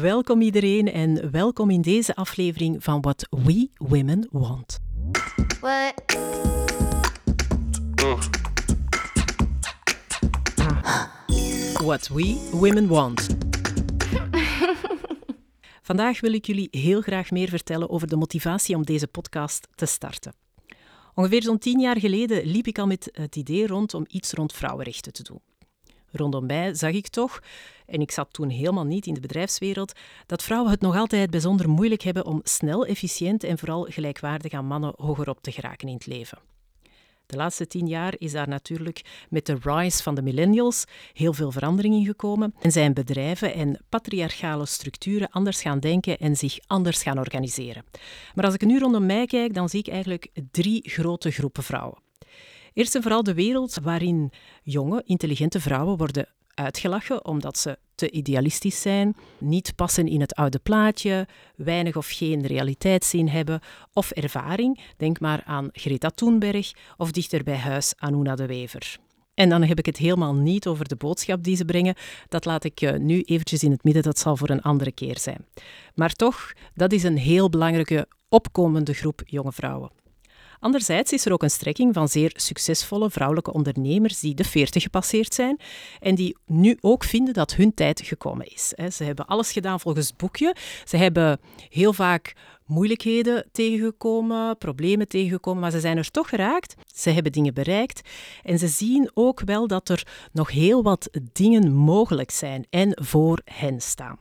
Welkom 0.00 0.40
iedereen 0.40 0.92
en 0.92 1.30
welkom 1.30 1.70
in 1.70 1.80
deze 1.80 2.14
aflevering 2.14 2.84
van 2.84 3.00
What 3.00 3.26
We 3.30 3.68
Women 3.74 4.28
Want. 4.30 4.78
What? 5.60 5.94
What 11.82 12.08
We 12.08 12.50
Women 12.52 12.86
Want. 12.86 13.26
Vandaag 15.88 16.20
wil 16.20 16.32
ik 16.32 16.46
jullie 16.46 16.68
heel 16.70 17.00
graag 17.00 17.30
meer 17.30 17.48
vertellen 17.48 17.90
over 17.90 18.08
de 18.08 18.16
motivatie 18.16 18.76
om 18.76 18.84
deze 18.84 19.06
podcast 19.06 19.68
te 19.74 19.86
starten. 19.86 20.34
Ongeveer 21.14 21.42
zo'n 21.42 21.58
tien 21.58 21.80
jaar 21.80 21.98
geleden 21.98 22.46
liep 22.46 22.66
ik 22.66 22.78
al 22.78 22.86
met 22.86 23.08
het 23.12 23.36
idee 23.36 23.66
rond 23.66 23.94
om 23.94 24.04
iets 24.08 24.32
rond 24.32 24.52
vrouwenrechten 24.52 25.12
te 25.12 25.22
doen. 25.22 25.51
Rondom 26.12 26.46
mij 26.46 26.74
zag 26.74 26.92
ik 26.92 27.08
toch, 27.08 27.40
en 27.86 28.00
ik 28.00 28.10
zat 28.10 28.32
toen 28.32 28.48
helemaal 28.48 28.84
niet 28.84 29.06
in 29.06 29.14
de 29.14 29.20
bedrijfswereld, 29.20 29.92
dat 30.26 30.42
vrouwen 30.42 30.70
het 30.70 30.80
nog 30.80 30.96
altijd 30.96 31.30
bijzonder 31.30 31.68
moeilijk 31.68 32.02
hebben 32.02 32.26
om 32.26 32.40
snel, 32.42 32.86
efficiënt 32.86 33.44
en 33.44 33.58
vooral 33.58 33.86
gelijkwaardig 33.90 34.52
aan 34.52 34.66
mannen 34.66 34.92
hogerop 34.96 35.40
te 35.40 35.52
geraken 35.52 35.88
in 35.88 35.94
het 35.94 36.06
leven. 36.06 36.38
De 37.26 37.38
laatste 37.38 37.66
tien 37.66 37.86
jaar 37.86 38.14
is 38.18 38.32
daar 38.32 38.48
natuurlijk 38.48 39.26
met 39.30 39.46
de 39.46 39.58
rise 39.62 40.02
van 40.02 40.14
de 40.14 40.22
millennials 40.22 40.84
heel 41.12 41.32
veel 41.32 41.50
verandering 41.50 41.94
in 41.94 42.04
gekomen 42.04 42.54
en 42.60 42.72
zijn 42.72 42.94
bedrijven 42.94 43.54
en 43.54 43.80
patriarchale 43.88 44.66
structuren 44.66 45.30
anders 45.30 45.62
gaan 45.62 45.80
denken 45.80 46.18
en 46.18 46.36
zich 46.36 46.58
anders 46.66 47.02
gaan 47.02 47.18
organiseren. 47.18 47.84
Maar 48.34 48.44
als 48.44 48.54
ik 48.54 48.64
nu 48.64 48.78
rondom 48.78 49.06
mij 49.06 49.26
kijk, 49.26 49.54
dan 49.54 49.68
zie 49.68 49.80
ik 49.80 49.88
eigenlijk 49.88 50.28
drie 50.50 50.90
grote 50.90 51.30
groepen 51.30 51.62
vrouwen. 51.62 51.98
Eerst 52.74 52.94
en 52.94 53.02
vooral 53.02 53.22
de 53.22 53.34
wereld 53.34 53.78
waarin 53.82 54.30
jonge, 54.62 55.02
intelligente 55.06 55.60
vrouwen 55.60 55.96
worden 55.96 56.28
uitgelachen 56.54 57.24
omdat 57.24 57.58
ze 57.58 57.78
te 57.94 58.10
idealistisch 58.10 58.80
zijn, 58.80 59.16
niet 59.38 59.72
passen 59.76 60.08
in 60.08 60.20
het 60.20 60.34
oude 60.34 60.58
plaatje, 60.58 61.26
weinig 61.56 61.96
of 61.96 62.08
geen 62.08 62.46
realiteitszin 62.46 63.28
hebben 63.28 63.60
of 63.92 64.10
ervaring. 64.10 64.80
Denk 64.96 65.20
maar 65.20 65.42
aan 65.44 65.68
Greta 65.72 66.08
Thunberg 66.08 66.72
of 66.96 67.10
dichter 67.10 67.42
bij 67.42 67.56
huis 67.56 67.92
Anuna 67.96 68.34
de 68.34 68.46
Wever. 68.46 68.98
En 69.34 69.48
dan 69.48 69.62
heb 69.62 69.78
ik 69.78 69.86
het 69.86 69.96
helemaal 69.96 70.34
niet 70.34 70.66
over 70.66 70.88
de 70.88 70.96
boodschap 70.96 71.42
die 71.42 71.56
ze 71.56 71.64
brengen. 71.64 71.94
Dat 72.28 72.44
laat 72.44 72.64
ik 72.64 72.80
eh, 72.80 72.98
nu 72.98 73.20
eventjes 73.20 73.62
in 73.62 73.70
het 73.70 73.84
midden, 73.84 74.02
dat 74.02 74.18
zal 74.18 74.36
voor 74.36 74.50
een 74.50 74.62
andere 74.62 74.92
keer 74.92 75.18
zijn. 75.18 75.46
Maar 75.94 76.12
toch, 76.12 76.52
dat 76.74 76.92
is 76.92 77.02
een 77.02 77.18
heel 77.18 77.50
belangrijke 77.50 78.06
opkomende 78.28 78.92
groep 78.92 79.22
jonge 79.24 79.52
vrouwen. 79.52 79.90
Anderzijds 80.62 81.12
is 81.12 81.24
er 81.26 81.32
ook 81.32 81.42
een 81.42 81.50
strekking 81.50 81.94
van 81.94 82.08
zeer 82.08 82.32
succesvolle 82.34 83.10
vrouwelijke 83.10 83.52
ondernemers 83.52 84.20
die 84.20 84.34
de 84.34 84.44
40 84.44 84.82
gepasseerd 84.82 85.34
zijn 85.34 85.60
en 86.00 86.14
die 86.14 86.36
nu 86.46 86.78
ook 86.80 87.04
vinden 87.04 87.34
dat 87.34 87.54
hun 87.54 87.74
tijd 87.74 88.00
gekomen 88.04 88.46
is. 88.46 88.68
Ze 88.96 89.04
hebben 89.04 89.26
alles 89.26 89.52
gedaan 89.52 89.80
volgens 89.80 90.06
het 90.06 90.16
boekje. 90.16 90.56
Ze 90.84 90.96
hebben 90.96 91.40
heel 91.68 91.92
vaak 91.92 92.34
moeilijkheden 92.66 93.48
tegengekomen, 93.52 94.58
problemen 94.58 95.08
tegengekomen, 95.08 95.60
maar 95.60 95.70
ze 95.70 95.80
zijn 95.80 95.96
er 95.96 96.10
toch 96.10 96.28
geraakt. 96.28 96.74
Ze 96.94 97.10
hebben 97.10 97.32
dingen 97.32 97.54
bereikt 97.54 98.08
en 98.42 98.58
ze 98.58 98.68
zien 98.68 99.10
ook 99.14 99.40
wel 99.40 99.66
dat 99.66 99.88
er 99.88 100.06
nog 100.32 100.50
heel 100.50 100.82
wat 100.82 101.10
dingen 101.32 101.72
mogelijk 101.72 102.30
zijn 102.30 102.66
en 102.70 102.98
voor 103.02 103.40
hen 103.44 103.80
staan. 103.80 104.18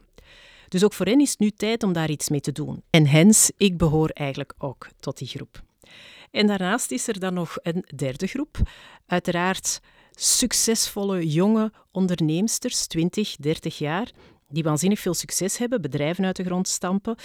Dus 0.67 0.84
ook 0.84 0.94
voor 0.94 1.06
hen 1.06 1.22
is 1.22 1.30
het 1.30 1.39
nu 1.39 1.52
tijd 1.52 1.84
om 1.84 1.94
daar 1.94 2.09
iets 2.09 2.30
mee 2.30 2.42
te 2.42 2.52
doen. 2.52 2.84
En 2.89 3.08
hens, 3.08 3.52
ik 3.58 3.78
behoor 3.78 4.09
eigenlijk 4.09 4.53
ook 4.58 4.88
tot 5.00 5.17
die 5.17 5.28
groep. 5.28 5.69
En 6.32 6.48
daarnaast 6.48 6.92
is 6.92 7.08
er 7.08 7.20
dan 7.20 7.34
nog 7.34 7.58
een 7.62 7.86
derde 7.96 8.28
groep. 8.28 8.58
Uiteraard 9.06 9.80
succesvolle 10.12 11.28
jonge 11.28 11.72
onderneemsters, 11.92 12.88
20, 12.88 13.36
30 13.36 13.78
jaar, 13.78 14.12
die 14.50 14.64
waanzinnig 14.64 15.00
veel 15.00 15.14
succes 15.14 15.58
hebben, 15.58 15.82
bedrijven 15.82 16.26
uit 16.26 16.36
de 16.36 16.44
grond 16.44 16.68
stampen, 16.68 17.16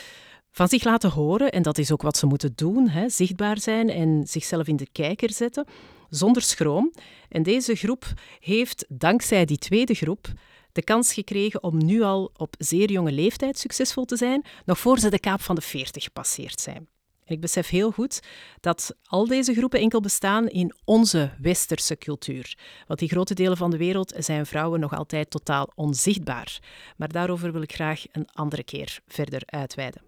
van 0.51 0.69
zich 0.69 0.85
laten 0.85 1.11
horen, 1.11 1.53
en 1.53 1.63
dat 1.63 1.79
is 1.79 1.93
ook 1.93 2.03
wat 2.03 2.17
ze 2.17 2.27
moeten 2.27 2.53
doen, 2.55 2.89
hè, 2.89 3.09
zichtbaar 3.09 3.61
zijn 3.61 3.91
en 3.91 4.27
zichzelf 4.27 4.67
in 4.67 4.77
de 4.77 4.89
kijker 4.93 5.33
zetten, 5.33 5.67
zonder 6.09 6.43
schroom. 6.43 6.93
En 7.29 7.43
deze 7.43 7.75
groep 7.75 8.05
heeft 8.41 8.85
dankzij 8.89 9.45
die 9.45 9.59
tweede 9.59 9.95
groep 9.95 10.33
de 10.73 10.83
kans 10.83 11.13
gekregen 11.13 11.63
om 11.63 11.85
nu 11.85 12.03
al 12.03 12.31
op 12.37 12.55
zeer 12.59 12.91
jonge 12.91 13.13
leeftijd 13.13 13.59
succesvol 13.59 14.05
te 14.05 14.17
zijn, 14.17 14.45
nog 14.65 14.79
voor 14.79 14.99
ze 14.99 15.11
de 15.11 15.19
kaap 15.21 15.41
van 15.41 15.55
de 15.55 15.61
40 15.61 16.05
gepasseerd 16.05 16.61
zijn. 16.61 16.89
Ik 17.29 17.41
besef 17.41 17.69
heel 17.69 17.91
goed 17.91 18.21
dat 18.61 18.97
al 19.03 19.27
deze 19.27 19.55
groepen 19.55 19.81
enkel 19.81 20.01
bestaan 20.01 20.49
in 20.49 20.75
onze 20.85 21.31
westerse 21.41 21.97
cultuur. 21.97 22.59
Want 22.87 23.01
in 23.01 23.09
grote 23.09 23.35
delen 23.35 23.57
van 23.57 23.71
de 23.71 23.77
wereld 23.77 24.15
zijn 24.19 24.47
vrouwen 24.47 24.81
nog 24.81 24.95
altijd 24.97 25.31
totaal 25.31 25.73
onzichtbaar. 25.75 26.59
Maar 26.97 27.09
daarover 27.09 27.53
wil 27.53 27.63
ik 27.63 27.73
graag 27.73 28.05
een 28.13 28.29
andere 28.33 28.65
keer 28.65 29.01
verder 29.07 29.43
uitweiden. 29.47 30.03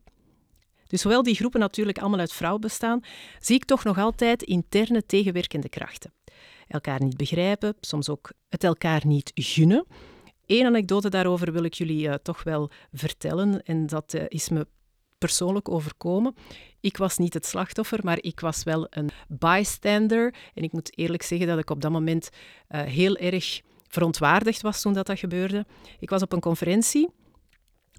Dus 0.86 1.02
hoewel 1.02 1.22
die 1.22 1.34
groepen 1.34 1.60
natuurlijk 1.60 1.98
allemaal 1.98 2.18
uit 2.18 2.32
vrouwen 2.32 2.60
bestaan, 2.60 3.00
zie 3.38 3.56
ik 3.56 3.64
toch 3.64 3.84
nog 3.84 3.98
altijd 3.98 4.42
interne 4.42 5.06
tegenwerkende 5.06 5.68
krachten. 5.68 6.12
Elkaar 6.68 7.02
niet 7.02 7.16
begrijpen, 7.16 7.74
soms 7.80 8.08
ook 8.08 8.32
het 8.48 8.64
elkaar 8.64 9.06
niet 9.06 9.30
gunnen. 9.34 9.86
Eén 10.46 10.66
anekdote 10.66 11.08
daarover 11.08 11.52
wil 11.52 11.64
ik 11.64 11.74
jullie 11.74 12.08
uh, 12.08 12.14
toch 12.14 12.42
wel 12.42 12.70
vertellen. 12.92 13.62
En 13.62 13.86
dat 13.86 14.14
uh, 14.14 14.22
is 14.28 14.48
me 14.48 14.66
persoonlijk 15.18 15.68
overkomen. 15.68 16.34
Ik 16.80 16.96
was 16.96 17.18
niet 17.18 17.34
het 17.34 17.46
slachtoffer, 17.46 18.00
maar 18.02 18.18
ik 18.20 18.40
was 18.40 18.62
wel 18.62 18.86
een 18.90 19.10
bystander. 19.28 20.34
En 20.54 20.62
ik 20.62 20.72
moet 20.72 20.98
eerlijk 20.98 21.22
zeggen 21.22 21.46
dat 21.46 21.58
ik 21.58 21.70
op 21.70 21.80
dat 21.80 21.90
moment 21.90 22.30
uh, 22.70 22.82
heel 22.82 23.16
erg 23.16 23.60
verontwaardigd 23.88 24.62
was 24.62 24.80
toen 24.80 24.92
dat, 24.92 25.06
dat 25.06 25.18
gebeurde. 25.18 25.66
Ik 25.98 26.10
was 26.10 26.22
op 26.22 26.32
een 26.32 26.40
conferentie 26.40 27.08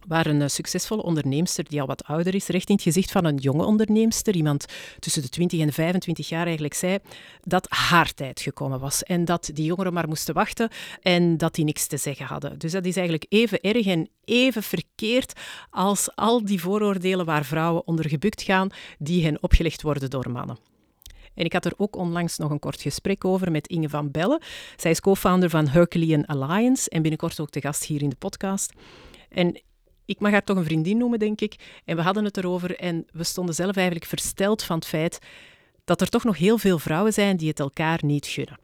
waar 0.07 0.25
een 0.25 0.41
eh, 0.41 0.47
succesvolle 0.47 1.03
onderneemster 1.03 1.63
die 1.69 1.81
al 1.81 1.87
wat 1.87 2.03
ouder 2.03 2.35
is, 2.35 2.47
recht 2.47 2.69
in 2.69 2.75
het 2.75 2.83
gezicht 2.83 3.11
van 3.11 3.25
een 3.25 3.35
jonge 3.35 3.63
onderneemster, 3.63 4.35
iemand 4.35 4.65
tussen 4.99 5.21
de 5.21 5.29
20 5.29 5.59
en 5.59 5.73
25 5.73 6.29
jaar 6.29 6.45
eigenlijk 6.45 6.73
zei, 6.73 6.97
dat 7.43 7.65
haar 7.69 8.13
tijd 8.13 8.41
gekomen 8.41 8.79
was 8.79 9.03
en 9.03 9.25
dat 9.25 9.49
die 9.53 9.65
jongeren 9.65 9.93
maar 9.93 10.07
moesten 10.07 10.33
wachten 10.33 10.69
en 11.01 11.37
dat 11.37 11.55
die 11.55 11.65
niks 11.65 11.87
te 11.87 11.97
zeggen 11.97 12.25
hadden. 12.25 12.59
Dus 12.59 12.71
dat 12.71 12.85
is 12.85 12.95
eigenlijk 12.95 13.25
even 13.29 13.61
erg 13.61 13.85
en 13.85 14.09
even 14.23 14.63
verkeerd 14.63 15.33
als 15.69 16.15
al 16.15 16.45
die 16.45 16.61
vooroordelen 16.61 17.25
waar 17.25 17.45
vrouwen 17.45 17.87
onder 17.87 18.09
gebukt 18.09 18.41
gaan, 18.41 18.69
die 18.97 19.23
hen 19.23 19.43
opgelegd 19.43 19.81
worden 19.81 20.09
door 20.09 20.31
mannen. 20.31 20.57
En 21.33 21.45
ik 21.45 21.53
had 21.53 21.65
er 21.65 21.73
ook 21.77 21.95
onlangs 21.95 22.37
nog 22.37 22.51
een 22.51 22.59
kort 22.59 22.81
gesprek 22.81 23.25
over 23.25 23.51
met 23.51 23.67
Inge 23.67 23.89
van 23.89 24.11
Bellen. 24.11 24.41
Zij 24.75 24.91
is 24.91 24.99
co-founder 24.99 25.49
van 25.49 25.67
Herculean 25.67 26.25
Alliance 26.25 26.89
en 26.89 27.01
binnenkort 27.01 27.39
ook 27.39 27.51
de 27.51 27.61
gast 27.61 27.85
hier 27.85 28.01
in 28.01 28.09
de 28.09 28.15
podcast. 28.15 28.73
En 29.29 29.61
ik 30.09 30.19
mag 30.19 30.31
haar 30.31 30.43
toch 30.43 30.57
een 30.57 30.63
vriendin 30.63 30.97
noemen, 30.97 31.19
denk 31.19 31.41
ik. 31.41 31.81
En 31.85 31.95
we 31.95 32.01
hadden 32.01 32.23
het 32.23 32.37
erover 32.37 32.75
en 32.75 33.05
we 33.11 33.23
stonden 33.23 33.55
zelf 33.55 33.75
eigenlijk 33.75 34.05
versteld 34.05 34.63
van 34.63 34.75
het 34.75 34.87
feit 34.87 35.19
dat 35.83 36.01
er 36.01 36.09
toch 36.09 36.23
nog 36.23 36.37
heel 36.37 36.57
veel 36.57 36.79
vrouwen 36.79 37.13
zijn 37.13 37.37
die 37.37 37.47
het 37.47 37.59
elkaar 37.59 37.99
niet 38.01 38.25
gunnen. 38.25 38.59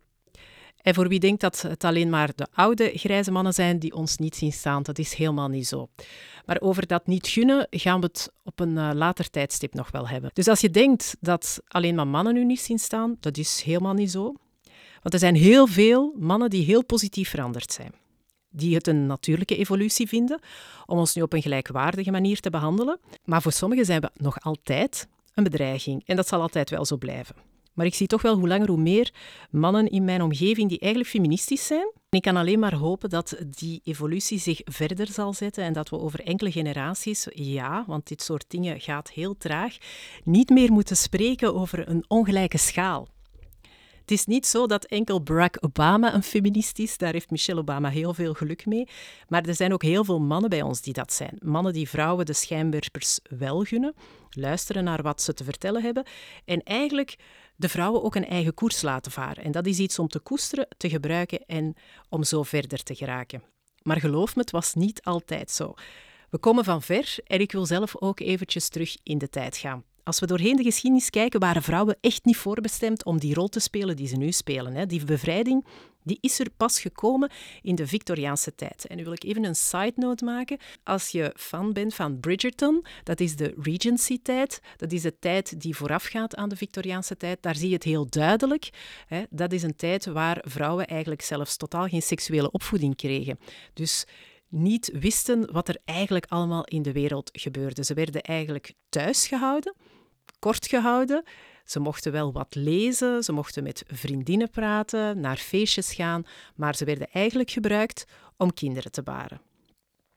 En 0.81 0.93
voor 0.93 1.07
wie 1.07 1.19
denkt 1.19 1.41
dat 1.41 1.61
het 1.61 1.83
alleen 1.83 2.09
maar 2.09 2.31
de 2.35 2.47
oude 2.53 2.91
grijze 2.95 3.31
mannen 3.31 3.53
zijn 3.53 3.79
die 3.79 3.93
ons 3.93 4.17
niet 4.17 4.35
zien 4.35 4.53
staan, 4.53 4.83
dat 4.83 4.99
is 4.99 5.13
helemaal 5.13 5.47
niet 5.47 5.67
zo. 5.67 5.87
Maar 6.45 6.61
over 6.61 6.87
dat 6.87 7.07
niet 7.07 7.27
gunnen 7.27 7.67
gaan 7.69 7.99
we 7.99 8.05
het 8.05 8.31
op 8.43 8.59
een 8.59 8.75
uh, 8.77 8.89
later 8.93 9.29
tijdstip 9.29 9.73
nog 9.73 9.91
wel 9.91 10.07
hebben. 10.07 10.29
Dus 10.33 10.47
als 10.47 10.61
je 10.61 10.69
denkt 10.69 11.15
dat 11.19 11.61
alleen 11.67 11.95
maar 11.95 12.07
mannen 12.07 12.33
nu 12.33 12.45
niet 12.45 12.59
zien 12.59 12.79
staan, 12.79 13.17
dat 13.19 13.37
is 13.37 13.61
helemaal 13.61 13.93
niet 13.93 14.11
zo. 14.11 14.33
Want 15.01 15.13
er 15.13 15.19
zijn 15.19 15.35
heel 15.35 15.67
veel 15.67 16.15
mannen 16.19 16.49
die 16.49 16.65
heel 16.65 16.85
positief 16.85 17.29
veranderd 17.29 17.71
zijn 17.71 17.93
die 18.55 18.75
het 18.75 18.87
een 18.87 19.05
natuurlijke 19.05 19.57
evolutie 19.57 20.07
vinden 20.07 20.39
om 20.85 20.97
ons 20.97 21.15
nu 21.15 21.21
op 21.21 21.33
een 21.33 21.41
gelijkwaardige 21.41 22.11
manier 22.11 22.39
te 22.39 22.49
behandelen. 22.49 22.99
Maar 23.23 23.41
voor 23.41 23.51
sommigen 23.51 23.85
zijn 23.85 24.01
we 24.01 24.09
nog 24.13 24.39
altijd 24.41 25.07
een 25.33 25.43
bedreiging 25.43 26.03
en 26.05 26.15
dat 26.15 26.27
zal 26.27 26.41
altijd 26.41 26.69
wel 26.69 26.85
zo 26.85 26.97
blijven. 26.97 27.35
Maar 27.75 27.85
ik 27.85 27.95
zie 27.95 28.07
toch 28.07 28.21
wel 28.21 28.37
hoe 28.37 28.47
langer 28.47 28.67
hoe 28.67 28.77
meer 28.77 29.13
mannen 29.49 29.89
in 29.89 30.03
mijn 30.03 30.21
omgeving 30.21 30.69
die 30.69 30.79
eigenlijk 30.79 31.11
feministisch 31.11 31.65
zijn. 31.65 31.91
Ik 32.09 32.21
kan 32.21 32.35
alleen 32.35 32.59
maar 32.59 32.75
hopen 32.75 33.09
dat 33.09 33.37
die 33.49 33.81
evolutie 33.83 34.39
zich 34.39 34.61
verder 34.63 35.07
zal 35.07 35.33
zetten 35.33 35.63
en 35.63 35.73
dat 35.73 35.89
we 35.89 35.99
over 35.99 36.21
enkele 36.23 36.51
generaties, 36.51 37.27
ja, 37.33 37.83
want 37.87 38.07
dit 38.07 38.21
soort 38.21 38.45
dingen 38.47 38.79
gaat 38.79 39.11
heel 39.11 39.37
traag, 39.37 39.77
niet 40.23 40.49
meer 40.49 40.71
moeten 40.71 40.97
spreken 40.97 41.55
over 41.55 41.89
een 41.89 42.05
ongelijke 42.07 42.57
schaal. 42.57 43.07
Het 44.05 44.13
is 44.13 44.25
niet 44.25 44.45
zo 44.45 44.67
dat 44.67 44.85
enkel 44.85 45.21
Barack 45.21 45.57
Obama 45.59 46.13
een 46.13 46.23
feminist 46.23 46.79
is. 46.79 46.97
Daar 46.97 47.13
heeft 47.13 47.29
Michelle 47.29 47.59
Obama 47.59 47.89
heel 47.89 48.13
veel 48.13 48.33
geluk 48.33 48.65
mee. 48.65 48.87
Maar 49.27 49.45
er 49.45 49.55
zijn 49.55 49.73
ook 49.73 49.83
heel 49.83 50.03
veel 50.03 50.19
mannen 50.19 50.49
bij 50.49 50.61
ons 50.61 50.81
die 50.81 50.93
dat 50.93 51.13
zijn. 51.13 51.37
Mannen 51.43 51.73
die 51.73 51.89
vrouwen 51.89 52.25
de 52.25 52.33
schijnwerpers 52.33 53.19
wel 53.29 53.63
gunnen, 53.63 53.93
luisteren 54.29 54.83
naar 54.83 55.01
wat 55.01 55.21
ze 55.21 55.33
te 55.33 55.43
vertellen 55.43 55.81
hebben 55.81 56.05
en 56.45 56.63
eigenlijk 56.63 57.15
de 57.55 57.69
vrouwen 57.69 58.03
ook 58.03 58.15
een 58.15 58.27
eigen 58.27 58.53
koers 58.53 58.81
laten 58.81 59.11
varen. 59.11 59.43
En 59.43 59.51
dat 59.51 59.65
is 59.65 59.79
iets 59.79 59.99
om 59.99 60.07
te 60.07 60.19
koesteren, 60.19 60.67
te 60.77 60.89
gebruiken 60.89 61.45
en 61.45 61.75
om 62.09 62.23
zo 62.23 62.43
verder 62.43 62.83
te 62.83 62.95
geraken. 62.95 63.43
Maar 63.81 63.99
geloof 63.99 64.35
me, 64.35 64.41
het 64.41 64.51
was 64.51 64.73
niet 64.73 65.03
altijd 65.03 65.51
zo. 65.51 65.73
We 66.29 66.37
komen 66.37 66.63
van 66.63 66.81
ver 66.81 67.17
en 67.23 67.39
ik 67.39 67.51
wil 67.51 67.65
zelf 67.65 67.95
ook 67.97 68.19
eventjes 68.19 68.69
terug 68.69 68.97
in 69.03 69.17
de 69.17 69.29
tijd 69.29 69.57
gaan. 69.57 69.83
Als 70.05 70.19
we 70.19 70.25
doorheen 70.25 70.55
de 70.55 70.63
geschiedenis 70.63 71.09
kijken, 71.09 71.39
waren 71.39 71.63
vrouwen 71.63 71.97
echt 72.01 72.25
niet 72.25 72.37
voorbestemd 72.37 73.05
om 73.05 73.19
die 73.19 73.33
rol 73.33 73.47
te 73.47 73.59
spelen 73.59 73.95
die 73.95 74.07
ze 74.07 74.15
nu 74.15 74.31
spelen. 74.31 74.75
Hè. 74.75 74.85
Die 74.85 75.05
bevrijding 75.05 75.65
die 76.03 76.17
is 76.21 76.39
er 76.39 76.49
pas 76.57 76.79
gekomen 76.79 77.31
in 77.61 77.75
de 77.75 77.87
Victoriaanse 77.87 78.55
tijd. 78.55 78.85
En 78.87 78.97
nu 78.97 79.03
wil 79.03 79.13
ik 79.13 79.23
even 79.23 79.43
een 79.43 79.55
side 79.55 79.93
note 79.95 80.25
maken. 80.25 80.57
Als 80.83 81.09
je 81.09 81.33
fan 81.35 81.73
bent 81.73 81.95
van 81.95 82.19
Bridgerton, 82.19 82.85
dat 83.03 83.19
is 83.19 83.35
de 83.35 83.53
Regency-tijd, 83.61 84.59
dat 84.77 84.91
is 84.91 85.01
de 85.01 85.19
tijd 85.19 85.61
die 85.61 85.75
voorafgaat 85.75 86.35
aan 86.35 86.49
de 86.49 86.55
Victoriaanse 86.55 87.17
tijd, 87.17 87.41
daar 87.41 87.55
zie 87.55 87.67
je 87.67 87.73
het 87.73 87.83
heel 87.83 88.09
duidelijk. 88.09 88.69
Dat 89.29 89.51
is 89.51 89.63
een 89.63 89.75
tijd 89.75 90.05
waar 90.05 90.43
vrouwen 90.47 90.87
eigenlijk 90.87 91.21
zelfs 91.21 91.57
totaal 91.57 91.87
geen 91.87 92.01
seksuele 92.01 92.51
opvoeding 92.51 92.95
kregen. 92.95 93.39
Dus 93.73 94.05
niet 94.49 94.91
wisten 94.93 95.51
wat 95.51 95.67
er 95.67 95.77
eigenlijk 95.85 96.25
allemaal 96.27 96.63
in 96.65 96.81
de 96.81 96.91
wereld 96.91 97.29
gebeurde. 97.33 97.83
Ze 97.83 97.93
werden 97.93 98.21
eigenlijk 98.21 98.73
thuis 98.89 99.27
gehouden, 99.27 99.75
kort 100.39 100.67
gehouden. 100.67 101.23
Ze 101.65 101.79
mochten 101.79 102.11
wel 102.11 102.31
wat 102.31 102.55
lezen, 102.55 103.23
ze 103.23 103.31
mochten 103.31 103.63
met 103.63 103.83
vriendinnen 103.87 104.49
praten, 104.49 105.19
naar 105.19 105.37
feestjes 105.37 105.93
gaan, 105.93 106.23
maar 106.55 106.75
ze 106.75 106.85
werden 106.85 107.07
eigenlijk 107.11 107.51
gebruikt 107.51 108.05
om 108.37 108.53
kinderen 108.53 108.91
te 108.91 109.03
baren. 109.03 109.41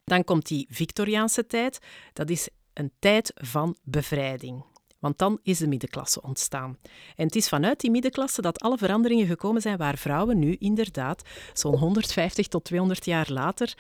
Dan 0.05 0.25
komt 0.25 0.47
die 0.47 0.67
Victoriaanse 0.71 1.47
tijd. 1.47 1.79
Dat 2.13 2.31
is 2.31 2.49
een 2.73 2.93
tijd 2.99 3.33
van 3.35 3.77
bevrijding. 3.83 4.65
Want 4.99 5.19
dan 5.19 5.39
is 5.43 5.59
de 5.59 5.69
middenklasse 5.69 6.23
ontstaan. 6.23 6.79
En 7.17 7.27
het 7.27 7.37
is 7.37 7.49
vanuit 7.49 7.81
die 7.81 7.91
middenklasse 7.91 8.43
dat 8.43 8.61
alle 8.61 8.79
veranderingen 8.79 9.27
gekomen 9.27 9.63
zijn 9.63 9.77
waar 9.77 9.99
vrouwen 9.99 10.39
nu 10.39 10.57
inderdaad, 10.59 11.23
zo'n 11.53 11.77
150 11.77 12.49
tot 12.49 12.65
200 12.65 13.05
jaar 13.05 13.31
later, 13.31 13.75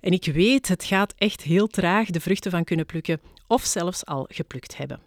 en 0.00 0.12
ik 0.12 0.24
weet, 0.24 0.68
het 0.68 0.84
gaat 0.84 1.14
echt 1.16 1.42
heel 1.42 1.66
traag 1.66 2.10
de 2.10 2.20
vruchten 2.20 2.50
van 2.50 2.64
kunnen 2.64 2.86
plukken 2.86 3.20
of 3.46 3.64
zelfs 3.64 4.04
al 4.04 4.26
geplukt 4.28 4.76
hebben. 4.76 5.00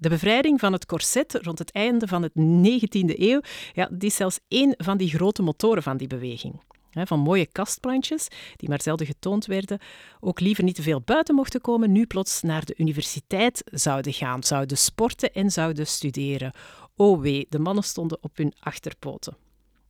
De 0.00 0.08
bevrijding 0.08 0.60
van 0.60 0.72
het 0.72 0.86
corset 0.86 1.38
rond 1.42 1.58
het 1.58 1.72
einde 1.72 2.06
van 2.06 2.22
de 2.22 2.30
19e 2.30 3.18
eeuw 3.18 3.40
ja, 3.72 3.88
die 3.92 4.08
is 4.08 4.14
zelfs 4.14 4.38
één 4.48 4.74
van 4.76 4.96
die 4.96 5.08
grote 5.08 5.42
motoren 5.42 5.82
van 5.82 5.96
die 5.96 6.06
beweging. 6.06 6.60
Van 6.90 7.18
mooie 7.20 7.46
kastplantjes, 7.46 8.28
die 8.56 8.68
maar 8.68 8.82
zelden 8.82 9.06
getoond 9.06 9.46
werden, 9.46 9.78
ook 10.20 10.40
liever 10.40 10.64
niet 10.64 10.74
te 10.74 10.82
veel 10.82 11.00
buiten 11.00 11.34
mochten 11.34 11.60
komen, 11.60 11.92
nu 11.92 12.06
plots 12.06 12.42
naar 12.42 12.64
de 12.64 12.74
universiteit 12.76 13.62
zouden 13.64 14.12
gaan, 14.12 14.42
zouden 14.42 14.78
sporten 14.78 15.32
en 15.32 15.50
zouden 15.50 15.86
studeren. 15.86 16.52
Oh 16.96 17.20
wee, 17.20 17.46
de 17.48 17.58
mannen 17.58 17.84
stonden 17.84 18.18
op 18.20 18.36
hun 18.36 18.54
achterpoten. 18.60 19.36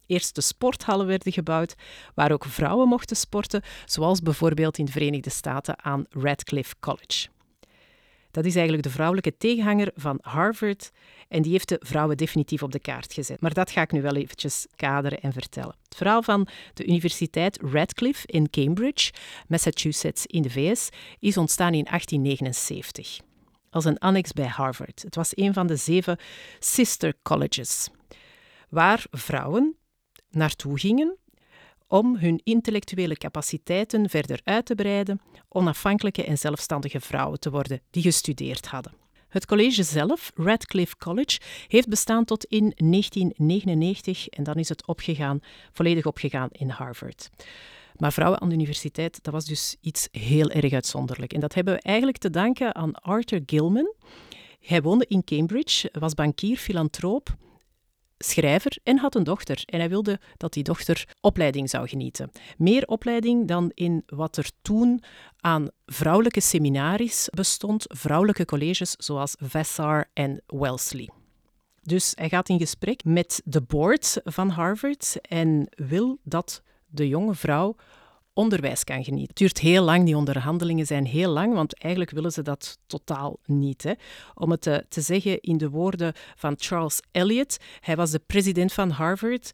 Eerste 0.06 0.40
sporthallen 0.40 1.06
werden 1.06 1.32
gebouwd, 1.32 1.74
waar 2.14 2.32
ook 2.32 2.44
vrouwen 2.44 2.88
mochten 2.88 3.16
sporten, 3.16 3.62
zoals 3.84 4.20
bijvoorbeeld 4.20 4.78
in 4.78 4.84
de 4.84 4.92
Verenigde 4.92 5.30
Staten 5.30 5.84
aan 5.84 6.04
Radcliffe 6.08 6.74
College. 6.80 7.28
Dat 8.30 8.44
is 8.44 8.54
eigenlijk 8.54 8.82
de 8.82 8.90
vrouwelijke 8.90 9.36
tegenhanger 9.36 9.90
van 9.94 10.18
Harvard 10.22 10.90
en 11.28 11.42
die 11.42 11.52
heeft 11.52 11.68
de 11.68 11.80
vrouwen 11.82 12.16
definitief 12.16 12.62
op 12.62 12.72
de 12.72 12.78
kaart 12.78 13.12
gezet. 13.12 13.40
Maar 13.40 13.54
dat 13.54 13.70
ga 13.70 13.82
ik 13.82 13.92
nu 13.92 14.02
wel 14.02 14.16
eventjes 14.16 14.66
kaderen 14.76 15.20
en 15.20 15.32
vertellen. 15.32 15.74
Het 15.84 15.96
verhaal 15.96 16.22
van 16.22 16.48
de 16.74 16.86
Universiteit 16.86 17.58
Radcliffe 17.62 18.26
in 18.26 18.50
Cambridge, 18.50 19.12
Massachusetts 19.48 20.26
in 20.26 20.42
de 20.42 20.50
VS, 20.50 20.88
is 21.18 21.36
ontstaan 21.36 21.74
in 21.74 21.84
1879 21.84 23.20
als 23.70 23.84
een 23.84 23.98
annex 23.98 24.32
bij 24.32 24.46
Harvard. 24.46 25.02
Het 25.02 25.14
was 25.14 25.36
een 25.36 25.52
van 25.52 25.66
de 25.66 25.76
zeven 25.76 26.18
sister 26.58 27.14
colleges, 27.22 27.88
waar 28.68 29.06
vrouwen 29.10 29.76
naartoe 30.30 30.78
gingen 30.78 31.16
om 31.90 32.16
hun 32.16 32.40
intellectuele 32.44 33.16
capaciteiten 33.16 34.08
verder 34.08 34.40
uit 34.44 34.66
te 34.66 34.74
breiden, 34.74 35.20
onafhankelijke 35.48 36.24
en 36.24 36.38
zelfstandige 36.38 37.00
vrouwen 37.00 37.40
te 37.40 37.50
worden 37.50 37.80
die 37.90 38.02
gestudeerd 38.02 38.66
hadden. 38.66 38.92
Het 39.28 39.46
college 39.46 39.82
zelf, 39.82 40.30
Radcliffe 40.34 40.96
College, 40.96 41.40
heeft 41.68 41.88
bestaan 41.88 42.24
tot 42.24 42.44
in 42.44 42.72
1999 42.76 44.28
en 44.28 44.44
dan 44.44 44.54
is 44.54 44.68
het 44.68 44.86
opgegaan, 44.86 45.40
volledig 45.72 46.06
opgegaan 46.06 46.48
in 46.52 46.68
Harvard. 46.68 47.30
Maar 47.96 48.12
vrouwen 48.12 48.40
aan 48.40 48.48
de 48.48 48.54
universiteit, 48.54 49.18
dat 49.22 49.32
was 49.32 49.44
dus 49.44 49.76
iets 49.80 50.08
heel 50.10 50.50
erg 50.50 50.72
uitzonderlijk. 50.72 51.32
En 51.32 51.40
dat 51.40 51.54
hebben 51.54 51.74
we 51.74 51.80
eigenlijk 51.80 52.18
te 52.18 52.30
danken 52.30 52.74
aan 52.74 52.94
Arthur 52.94 53.42
Gilman. 53.46 53.94
Hij 54.60 54.82
woonde 54.82 55.06
in 55.08 55.24
Cambridge, 55.24 55.88
was 55.92 56.14
bankier, 56.14 56.56
filantroop 56.56 57.36
schrijver 58.24 58.78
en 58.82 58.98
had 58.98 59.14
een 59.14 59.24
dochter. 59.24 59.62
En 59.64 59.78
hij 59.78 59.88
wilde 59.88 60.20
dat 60.36 60.52
die 60.52 60.62
dochter 60.62 61.08
opleiding 61.20 61.70
zou 61.70 61.88
genieten. 61.88 62.30
Meer 62.56 62.86
opleiding 62.86 63.48
dan 63.48 63.70
in 63.74 64.02
wat 64.06 64.36
er 64.36 64.50
toen 64.62 65.02
aan 65.40 65.68
vrouwelijke 65.86 66.40
seminaries 66.40 67.28
bestond, 67.34 67.84
vrouwelijke 67.88 68.44
colleges 68.44 68.90
zoals 68.98 69.34
Vassar 69.38 70.08
en 70.12 70.42
Wellesley. 70.46 71.08
Dus 71.82 72.12
hij 72.14 72.28
gaat 72.28 72.48
in 72.48 72.58
gesprek 72.58 73.04
met 73.04 73.42
de 73.44 73.60
board 73.60 74.20
van 74.24 74.48
Harvard 74.48 75.18
en 75.20 75.68
wil 75.74 76.18
dat 76.22 76.62
de 76.86 77.08
jonge 77.08 77.34
vrouw 77.34 77.76
onderwijs 78.32 78.84
kan 78.84 79.04
genieten. 79.04 79.28
Het 79.28 79.36
duurt 79.36 79.58
heel 79.58 79.84
lang, 79.84 80.04
die 80.04 80.16
onderhandelingen 80.16 80.86
zijn 80.86 81.06
heel 81.06 81.30
lang, 81.30 81.54
want 81.54 81.78
eigenlijk 81.78 82.12
willen 82.14 82.32
ze 82.32 82.42
dat 82.42 82.78
totaal 82.86 83.38
niet. 83.44 83.82
Hè. 83.82 83.92
Om 84.34 84.50
het 84.50 84.60
te, 84.60 84.84
te 84.88 85.00
zeggen 85.00 85.40
in 85.40 85.58
de 85.58 85.70
woorden 85.70 86.12
van 86.36 86.54
Charles 86.58 87.00
Eliot, 87.12 87.56
hij 87.80 87.96
was 87.96 88.10
de 88.10 88.20
president 88.26 88.72
van 88.72 88.90
Harvard. 88.90 89.50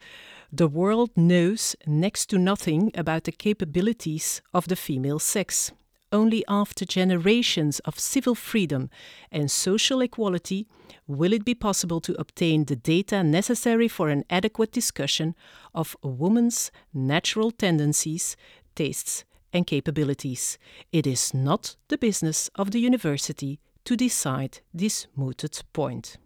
The 0.54 0.70
world 0.70 1.10
knows 1.12 1.74
next 1.84 2.28
to 2.28 2.36
nothing 2.38 2.96
about 2.96 3.24
the 3.24 3.36
capabilities 3.36 4.40
of 4.50 4.66
the 4.66 4.76
female 4.76 5.18
sex. 5.18 5.72
Only 6.08 6.42
after 6.44 6.86
generations 6.86 7.80
of 7.80 7.98
civil 7.98 8.34
freedom 8.34 8.88
and 9.30 9.50
social 9.50 10.02
equality 10.02 10.66
will 11.06 11.32
it 11.32 11.44
be 11.44 11.54
possible 11.54 12.00
to 12.00 12.12
obtain 12.14 12.64
the 12.64 12.76
data 12.76 13.22
necessary 13.22 13.88
for 13.88 14.08
an 14.08 14.24
adequate 14.28 14.72
discussion 14.72 15.34
of 15.72 15.96
a 16.02 16.08
woman's 16.08 16.70
natural 16.92 17.50
tendencies, 17.50 18.36
tastes, 18.76 19.24
and 19.50 19.64
capabilities. 19.64 20.58
It 20.90 21.06
is 21.06 21.30
not 21.32 21.76
the 21.86 21.96
business 21.98 22.48
of 22.52 22.68
the 22.68 22.78
university 22.78 23.58
to 23.82 23.94
decide 23.94 24.60
this 24.76 25.08
mooted 25.14 25.64
point. 25.70 26.18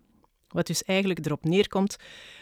Wat 0.49 0.67
dus 0.67 0.82
eigenlijk 0.82 1.26
erop 1.26 1.44
neerkomt 1.44 1.97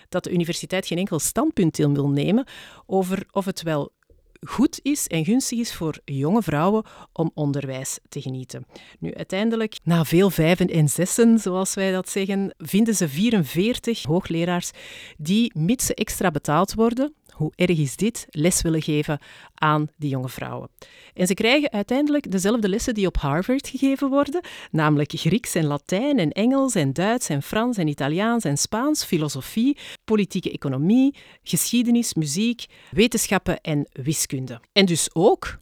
dat 0.08 0.25
de 0.25 0.32
universiteit 0.32 0.87
geen 0.87 0.99
enkel 0.99 1.19
standpunt 1.19 1.76
wil 1.76 2.08
nemen 2.08 2.46
over 2.87 3.26
of 3.31 3.44
het 3.44 3.62
wel 3.62 3.93
goed 4.40 4.81
is 4.82 5.06
en 5.06 5.25
gunstig 5.25 5.58
is 5.58 5.75
voor 5.75 6.00
jonge 6.05 6.43
vrouwen 6.43 6.84
om 7.12 7.31
onderwijs 7.34 7.99
te 8.08 8.20
genieten. 8.20 8.66
Nu, 8.99 9.14
uiteindelijk, 9.14 9.76
na 9.84 10.05
veel 10.05 10.31
vijven 10.31 10.66
en 10.66 10.88
zessen, 10.88 11.38
zoals 11.38 11.75
wij 11.75 11.93
dat 11.93 12.08
zeggen, 12.08 12.55
vinden 12.58 12.94
ze 12.94 13.08
44 13.08 14.02
hoogleraars 14.02 14.70
die, 15.16 15.58
mits 15.58 15.87
ze 15.87 15.94
extra 15.94 16.31
betaald 16.31 16.75
worden, 16.75 17.14
hoe 17.38 17.52
erg 17.55 17.79
is 17.79 17.96
dit, 17.96 18.26
les 18.31 18.62
willen 18.62 18.82
geven 18.82 19.19
aan 19.55 19.88
die 19.96 20.11
jonge 20.11 20.29
vrouwen. 20.29 20.69
En 21.14 21.26
ze 21.26 21.35
krijgen 21.35 21.70
uiteindelijk 21.70 22.31
dezelfde 22.31 22.69
lessen 22.69 22.94
die 22.94 23.06
op 23.06 23.17
Harvard 23.17 23.69
gegeven 23.69 24.08
worden, 24.08 24.40
namelijk 24.70 25.12
Grieks 25.15 25.55
en 25.55 25.67
Latijn 25.67 26.19
en 26.19 26.32
Engels 26.32 26.74
en 26.74 26.93
Duits 26.93 27.29
en 27.29 27.43
Frans 27.43 27.77
en 27.77 27.89
Italiaans 27.89 28.44
en 28.44 28.56
Spaans, 28.56 29.05
filosofie, 29.05 29.77
politieke 30.05 30.53
economie, 30.53 31.15
geschiedenis, 31.43 32.15
muziek, 32.15 32.67
wetenschappen 32.91 33.60
en 33.60 33.89
wiskunde. 33.93 34.60
En 34.72 34.86
dus 34.86 35.15
ook 35.15 35.58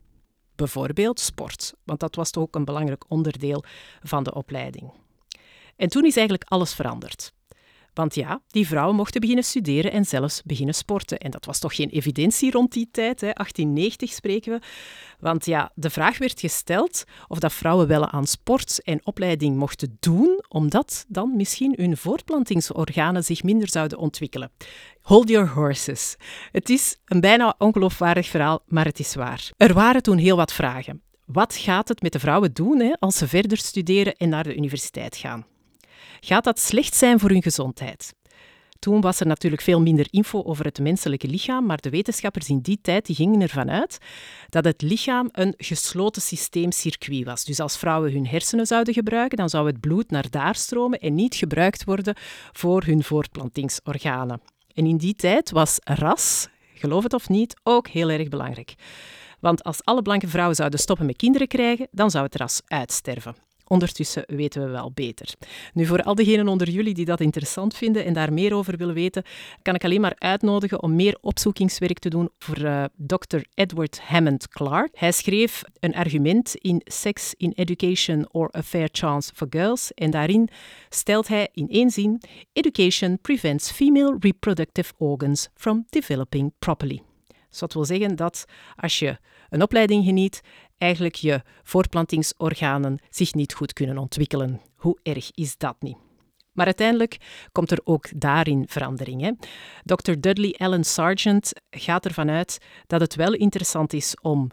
bijvoorbeeld 0.54 1.20
sport, 1.20 1.74
want 1.84 2.00
dat 2.00 2.14
was 2.14 2.30
toch 2.30 2.42
ook 2.42 2.54
een 2.54 2.64
belangrijk 2.64 3.04
onderdeel 3.08 3.64
van 4.02 4.22
de 4.22 4.34
opleiding. 4.34 4.92
En 5.76 5.88
toen 5.88 6.04
is 6.04 6.16
eigenlijk 6.16 6.50
alles 6.50 6.74
veranderd. 6.74 7.32
Want 7.96 8.14
ja, 8.14 8.40
die 8.46 8.66
vrouwen 8.66 8.96
mochten 8.96 9.20
beginnen 9.20 9.44
studeren 9.44 9.92
en 9.92 10.04
zelfs 10.04 10.42
beginnen 10.44 10.74
sporten. 10.74 11.18
En 11.18 11.30
dat 11.30 11.44
was 11.44 11.58
toch 11.58 11.74
geen 11.74 11.88
evidentie 11.88 12.50
rond 12.50 12.72
die 12.72 12.88
tijd, 12.90 13.20
hè? 13.20 13.30
1890 13.32 14.12
spreken 14.12 14.52
we. 14.52 14.60
Want 15.20 15.46
ja, 15.46 15.70
de 15.74 15.90
vraag 15.90 16.18
werd 16.18 16.40
gesteld 16.40 17.04
of 17.28 17.38
dat 17.38 17.52
vrouwen 17.52 17.86
wel 17.86 18.06
aan 18.06 18.26
sport 18.26 18.82
en 18.82 19.06
opleiding 19.06 19.56
mochten 19.56 19.96
doen, 20.00 20.44
omdat 20.48 21.04
dan 21.08 21.36
misschien 21.36 21.74
hun 21.76 21.96
voortplantingsorganen 21.96 23.24
zich 23.24 23.42
minder 23.42 23.68
zouden 23.70 23.98
ontwikkelen. 23.98 24.50
Hold 25.00 25.28
your 25.28 25.48
horses. 25.48 26.16
Het 26.52 26.70
is 26.70 26.96
een 27.04 27.20
bijna 27.20 27.54
ongeloofwaardig 27.58 28.26
verhaal, 28.26 28.62
maar 28.66 28.84
het 28.84 28.98
is 28.98 29.14
waar. 29.14 29.50
Er 29.56 29.74
waren 29.74 30.02
toen 30.02 30.18
heel 30.18 30.36
wat 30.36 30.52
vragen. 30.52 31.02
Wat 31.24 31.54
gaat 31.54 31.88
het 31.88 32.02
met 32.02 32.12
de 32.12 32.18
vrouwen 32.18 32.52
doen 32.52 32.78
hè, 32.78 32.92
als 32.98 33.16
ze 33.16 33.28
verder 33.28 33.58
studeren 33.58 34.16
en 34.16 34.28
naar 34.28 34.44
de 34.44 34.56
universiteit 34.56 35.16
gaan? 35.16 35.46
Gaat 36.26 36.44
dat 36.44 36.60
slecht 36.60 36.94
zijn 36.94 37.18
voor 37.18 37.30
hun 37.30 37.42
gezondheid. 37.42 38.14
Toen 38.78 39.00
was 39.00 39.20
er 39.20 39.26
natuurlijk 39.26 39.62
veel 39.62 39.80
minder 39.80 40.06
info 40.10 40.42
over 40.42 40.64
het 40.64 40.78
menselijke 40.78 41.28
lichaam, 41.28 41.66
maar 41.66 41.80
de 41.80 41.90
wetenschappers 41.90 42.48
in 42.48 42.60
die 42.60 42.78
tijd 42.82 43.06
die 43.06 43.16
gingen 43.16 43.40
ervan 43.40 43.70
uit 43.70 43.98
dat 44.48 44.64
het 44.64 44.82
lichaam 44.82 45.28
een 45.32 45.54
gesloten 45.56 46.22
systeemcircuit 46.22 47.24
was. 47.24 47.44
Dus 47.44 47.60
als 47.60 47.78
vrouwen 47.78 48.12
hun 48.12 48.26
hersenen 48.26 48.66
zouden 48.66 48.94
gebruiken, 48.94 49.36
dan 49.36 49.48
zou 49.48 49.66
het 49.66 49.80
bloed 49.80 50.10
naar 50.10 50.30
daar 50.30 50.54
stromen 50.54 50.98
en 50.98 51.14
niet 51.14 51.34
gebruikt 51.34 51.84
worden 51.84 52.14
voor 52.52 52.82
hun 52.84 53.02
voortplantingsorganen. 53.02 54.40
En 54.74 54.86
in 54.86 54.96
die 54.96 55.14
tijd 55.14 55.50
was 55.50 55.78
ras, 55.84 56.48
geloof 56.74 57.02
het 57.02 57.14
of 57.14 57.28
niet, 57.28 57.60
ook 57.62 57.88
heel 57.88 58.10
erg 58.10 58.28
belangrijk. 58.28 58.74
Want 59.40 59.62
als 59.62 59.84
alle 59.84 60.02
blanke 60.02 60.28
vrouwen 60.28 60.56
zouden 60.56 60.78
stoppen 60.78 61.06
met 61.06 61.16
kinderen 61.16 61.48
krijgen, 61.48 61.88
dan 61.90 62.10
zou 62.10 62.24
het 62.24 62.36
ras 62.36 62.60
uitsterven. 62.66 63.45
Ondertussen 63.68 64.24
weten 64.26 64.64
we 64.64 64.68
wel 64.68 64.92
beter. 64.94 65.34
Nu, 65.72 65.86
voor 65.86 66.02
al 66.02 66.14
diegenen 66.14 66.48
onder 66.48 66.68
jullie 66.68 66.94
die 66.94 67.04
dat 67.04 67.20
interessant 67.20 67.76
vinden 67.76 68.04
en 68.04 68.12
daar 68.12 68.32
meer 68.32 68.54
over 68.54 68.76
willen 68.76 68.94
weten, 68.94 69.22
kan 69.62 69.74
ik 69.74 69.84
alleen 69.84 70.00
maar 70.00 70.14
uitnodigen 70.18 70.82
om 70.82 70.94
meer 70.94 71.18
opzoekingswerk 71.20 71.98
te 71.98 72.08
doen 72.08 72.30
voor 72.38 72.56
eh, 72.56 72.84
Dr. 72.96 73.38
Edward 73.54 74.00
Hammond 74.00 74.48
Clark. 74.48 74.88
Hij 74.92 75.12
schreef 75.12 75.62
een 75.80 75.94
argument 75.94 76.54
in 76.54 76.80
Sex 76.84 77.34
in 77.36 77.52
Education 77.54 78.28
or 78.32 78.56
a 78.56 78.62
Fair 78.62 78.88
Chance 78.92 79.32
for 79.34 79.46
Girls 79.50 79.92
en 79.94 80.10
daarin 80.10 80.48
stelt 80.88 81.28
hij 81.28 81.48
in 81.52 81.68
één 81.68 81.90
zin: 81.90 82.20
Education 82.52 83.18
prevents 83.20 83.70
female 83.70 84.16
reproductive 84.20 84.92
organs 84.98 85.48
from 85.54 85.84
developing 85.88 86.52
properly. 86.58 87.02
Dus 87.50 87.58
dat 87.58 87.74
wil 87.74 87.84
zeggen 87.84 88.16
dat 88.16 88.44
als 88.76 88.98
je 88.98 89.18
een 89.50 89.62
opleiding 89.62 90.04
geniet, 90.04 90.40
eigenlijk 90.78 91.14
je 91.14 91.42
voortplantingsorganen 91.62 92.98
zich 93.10 93.34
niet 93.34 93.54
goed 93.54 93.72
kunnen 93.72 93.98
ontwikkelen. 93.98 94.60
Hoe 94.76 94.98
erg 95.02 95.30
is 95.34 95.56
dat 95.56 95.76
niet? 95.80 95.96
Maar 96.52 96.66
uiteindelijk 96.66 97.16
komt 97.52 97.70
er 97.70 97.80
ook 97.84 98.08
daarin 98.16 98.64
verandering. 98.68 99.38
Dr. 99.84 100.12
Dudley 100.18 100.54
Allen 100.58 100.84
Sargent 100.84 101.52
gaat 101.70 102.04
ervan 102.04 102.30
uit 102.30 102.58
dat 102.86 103.00
het 103.00 103.14
wel 103.14 103.32
interessant 103.32 103.92
is 103.92 104.16
om 104.20 104.50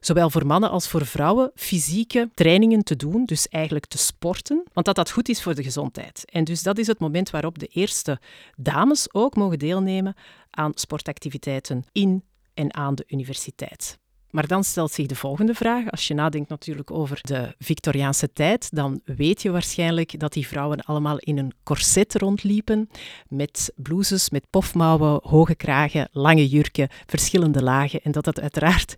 zowel 0.00 0.30
voor 0.30 0.46
mannen 0.46 0.70
als 0.70 0.88
voor 0.88 1.06
vrouwen 1.06 1.50
fysieke 1.54 2.30
trainingen 2.34 2.84
te 2.84 2.96
doen, 2.96 3.24
dus 3.24 3.48
eigenlijk 3.48 3.86
te 3.86 3.98
sporten, 3.98 4.64
want 4.72 4.86
dat 4.86 4.94
dat 4.94 5.10
goed 5.10 5.28
is 5.28 5.42
voor 5.42 5.54
de 5.54 5.62
gezondheid. 5.62 6.30
En 6.30 6.44
dus 6.44 6.62
dat 6.62 6.78
is 6.78 6.86
het 6.86 6.98
moment 6.98 7.30
waarop 7.30 7.58
de 7.58 7.66
eerste 7.66 8.20
dames 8.56 9.14
ook 9.14 9.36
mogen 9.36 9.58
deelnemen 9.58 10.14
aan 10.50 10.72
sportactiviteiten 10.74 11.84
in 11.92 12.24
en 12.54 12.74
aan 12.74 12.94
de 12.94 13.04
universiteit. 13.08 13.98
Maar 14.36 14.46
dan 14.46 14.64
stelt 14.64 14.92
zich 14.92 15.06
de 15.06 15.14
volgende 15.14 15.54
vraag. 15.54 15.90
Als 15.90 16.06
je 16.06 16.14
nadenkt 16.14 16.48
natuurlijk 16.48 16.90
over 16.90 17.18
de 17.22 17.54
Victoriaanse 17.58 18.32
tijd, 18.32 18.68
dan 18.74 19.00
weet 19.04 19.42
je 19.42 19.50
waarschijnlijk 19.50 20.20
dat 20.20 20.32
die 20.32 20.46
vrouwen 20.46 20.80
allemaal 20.80 21.18
in 21.18 21.38
een 21.38 21.52
corset 21.62 22.14
rondliepen, 22.14 22.90
met 23.28 23.72
blouses, 23.76 24.30
met 24.30 24.46
pofmouwen, 24.50 25.20
hoge 25.22 25.54
kragen, 25.54 26.08
lange 26.12 26.48
jurken, 26.48 26.88
verschillende 27.06 27.62
lagen. 27.62 28.00
En 28.02 28.12
dat 28.12 28.24
dat 28.24 28.40
uiteraard 28.40 28.96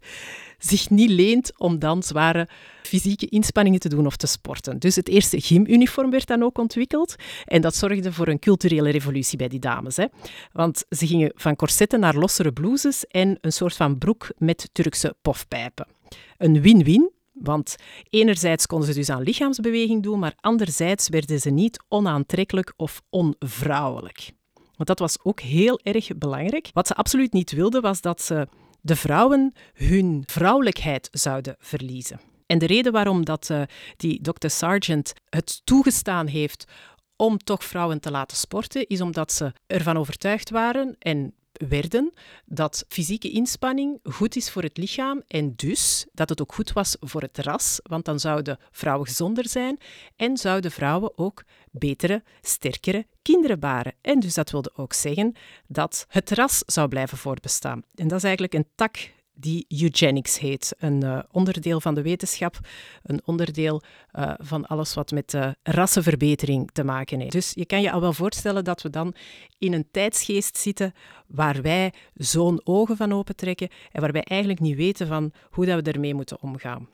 zich 0.59 0.91
niet 0.91 1.11
leent 1.11 1.59
om 1.59 1.79
dan 1.79 2.03
zware 2.03 2.49
fysieke 2.83 3.27
inspanningen 3.27 3.81
te 3.81 3.89
doen 3.89 4.07
of 4.07 4.17
te 4.17 4.27
sporten. 4.27 4.79
Dus 4.79 4.97
het 4.97 5.09
eerste 5.09 5.41
gymuniform 5.41 6.11
werd 6.11 6.27
dan 6.27 6.43
ook 6.43 6.59
ontwikkeld 6.59 7.15
en 7.45 7.61
dat 7.61 7.75
zorgde 7.75 8.13
voor 8.13 8.29
een 8.29 8.39
culturele 8.39 8.91
revolutie 8.91 9.39
bij 9.39 9.49
die 9.49 9.59
dames. 9.59 9.97
Hè. 9.97 10.05
Want 10.53 10.85
ze 10.89 11.07
gingen 11.07 11.33
van 11.35 11.57
corsetten 11.57 12.01
naar 12.01 12.15
lossere 12.15 12.53
blouses 12.53 13.07
en 13.07 13.39
een 13.41 13.53
soort 13.53 13.77
van 13.77 13.99
broek 13.99 14.31
met 14.37 14.69
Turkse 14.73 15.17
pofpijpen. 15.23 15.87
Een 16.39 16.63
win-win, 16.63 17.11
want 17.33 17.77
enerzijds 18.11 18.67
konden 18.67 18.89
ze 18.89 18.95
dus 18.95 19.11
aan 19.11 19.23
lichaamsbeweging 19.23 20.03
doen, 20.03 20.19
maar 20.19 20.35
anderzijds 20.41 21.09
werden 21.09 21.41
ze 21.41 21.51
niet 21.51 21.83
onaantrekkelijk 21.89 22.73
of 22.77 23.03
onvrouwelijk. 23.11 24.31
Want 24.55 24.89
dat 24.89 24.99
was 24.99 25.19
ook 25.23 25.41
heel 25.41 25.81
erg 25.83 26.17
belangrijk. 26.17 26.71
Wat 26.73 26.87
ze 26.87 26.95
absoluut 26.95 27.33
niet 27.33 27.53
wilden, 27.53 27.83
was 27.83 28.01
dat 28.01 28.23
ze 28.23 28.49
de 28.81 28.97
vrouwen 28.97 29.55
hun 29.75 30.23
vrouwelijkheid 30.27 31.09
zouden 31.13 31.57
verliezen. 31.59 32.21
En 32.47 32.59
de 32.59 32.67
reden 32.67 32.93
waarom 32.93 33.25
dat, 33.25 33.49
uh, 33.51 33.63
die 33.97 34.21
Dr. 34.23 34.49
Sargent 34.49 35.13
het 35.29 35.61
toegestaan 35.65 36.27
heeft 36.27 36.65
om 37.17 37.39
toch 37.39 37.65
vrouwen 37.65 38.01
te 38.01 38.11
laten 38.11 38.37
sporten, 38.37 38.87
is 38.87 39.01
omdat 39.01 39.33
ze 39.33 39.53
ervan 39.67 39.97
overtuigd 39.97 40.51
waren 40.51 40.97
en 40.99 41.35
werden 41.53 42.13
dat 42.45 42.85
fysieke 42.89 43.31
inspanning 43.31 44.01
goed 44.03 44.37
is 44.37 44.51
voor 44.51 44.63
het 44.63 44.77
lichaam 44.77 45.23
en 45.27 45.53
dus 45.57 46.07
dat 46.13 46.29
het 46.29 46.41
ook 46.41 46.55
goed 46.55 46.73
was 46.73 46.97
voor 47.01 47.21
het 47.21 47.39
ras, 47.39 47.81
want 47.83 48.05
dan 48.05 48.21
zouden 48.21 48.59
vrouwen 48.71 49.07
gezonder 49.07 49.49
zijn 49.49 49.79
en 50.17 50.37
zouden 50.37 50.71
vrouwen 50.71 51.19
ook 51.19 51.45
betere, 51.79 52.23
sterkere 52.41 53.07
kinderen 53.23 53.61
baren. 53.61 53.95
En 54.01 54.21
dus 54.21 54.35
dat 54.35 54.51
wilde 54.51 54.73
ook 54.75 54.93
zeggen 54.93 55.33
dat 55.67 56.07
het 56.09 56.31
ras 56.31 56.63
zou 56.67 56.89
blijven 56.89 57.19
voortbestaan. 57.19 57.83
En 57.95 58.09
dat 58.09 58.19
is 58.19 58.25
eigenlijk 58.25 58.55
een 58.55 58.69
tak 58.75 58.97
die 59.41 59.67
eugenics 59.69 60.39
heet. 60.39 60.75
Een 60.79 61.05
uh, 61.05 61.19
onderdeel 61.31 61.81
van 61.81 61.95
de 61.95 62.03
wetenschap, 62.03 62.59
een 63.03 63.21
onderdeel 63.25 63.83
uh, 64.13 64.33
van 64.39 64.67
alles 64.67 64.95
wat 64.95 65.11
met 65.11 65.35
uh, 65.35 65.51
rassenverbetering 65.63 66.71
te 66.73 66.85
maken 66.85 67.21
heeft. 67.21 67.33
Dus 67.33 67.53
je 67.55 67.67
kan 67.67 67.81
je 67.83 67.91
al 67.91 68.01
wel 68.01 68.13
voorstellen 68.13 68.65
dat 68.65 68.83
we 68.83 68.91
dan 68.91 69.15
in 69.59 69.73
een 69.73 69.89
tijdsgeest 69.91 70.57
zitten 70.57 70.93
waar 71.27 71.63
wij 71.63 71.93
zo'n 72.15 72.61
ogen 72.65 72.97
van 72.97 73.13
opentrekken 73.13 73.69
en 73.93 74.01
waar 74.01 74.13
wij 74.13 74.23
eigenlijk 74.23 74.61
niet 74.61 74.77
weten 74.77 75.07
van 75.07 75.33
hoe 75.51 75.67
dat 75.67 75.85
we 75.85 75.93
ermee 75.93 76.15
moeten 76.15 76.43
omgaan. 76.43 76.89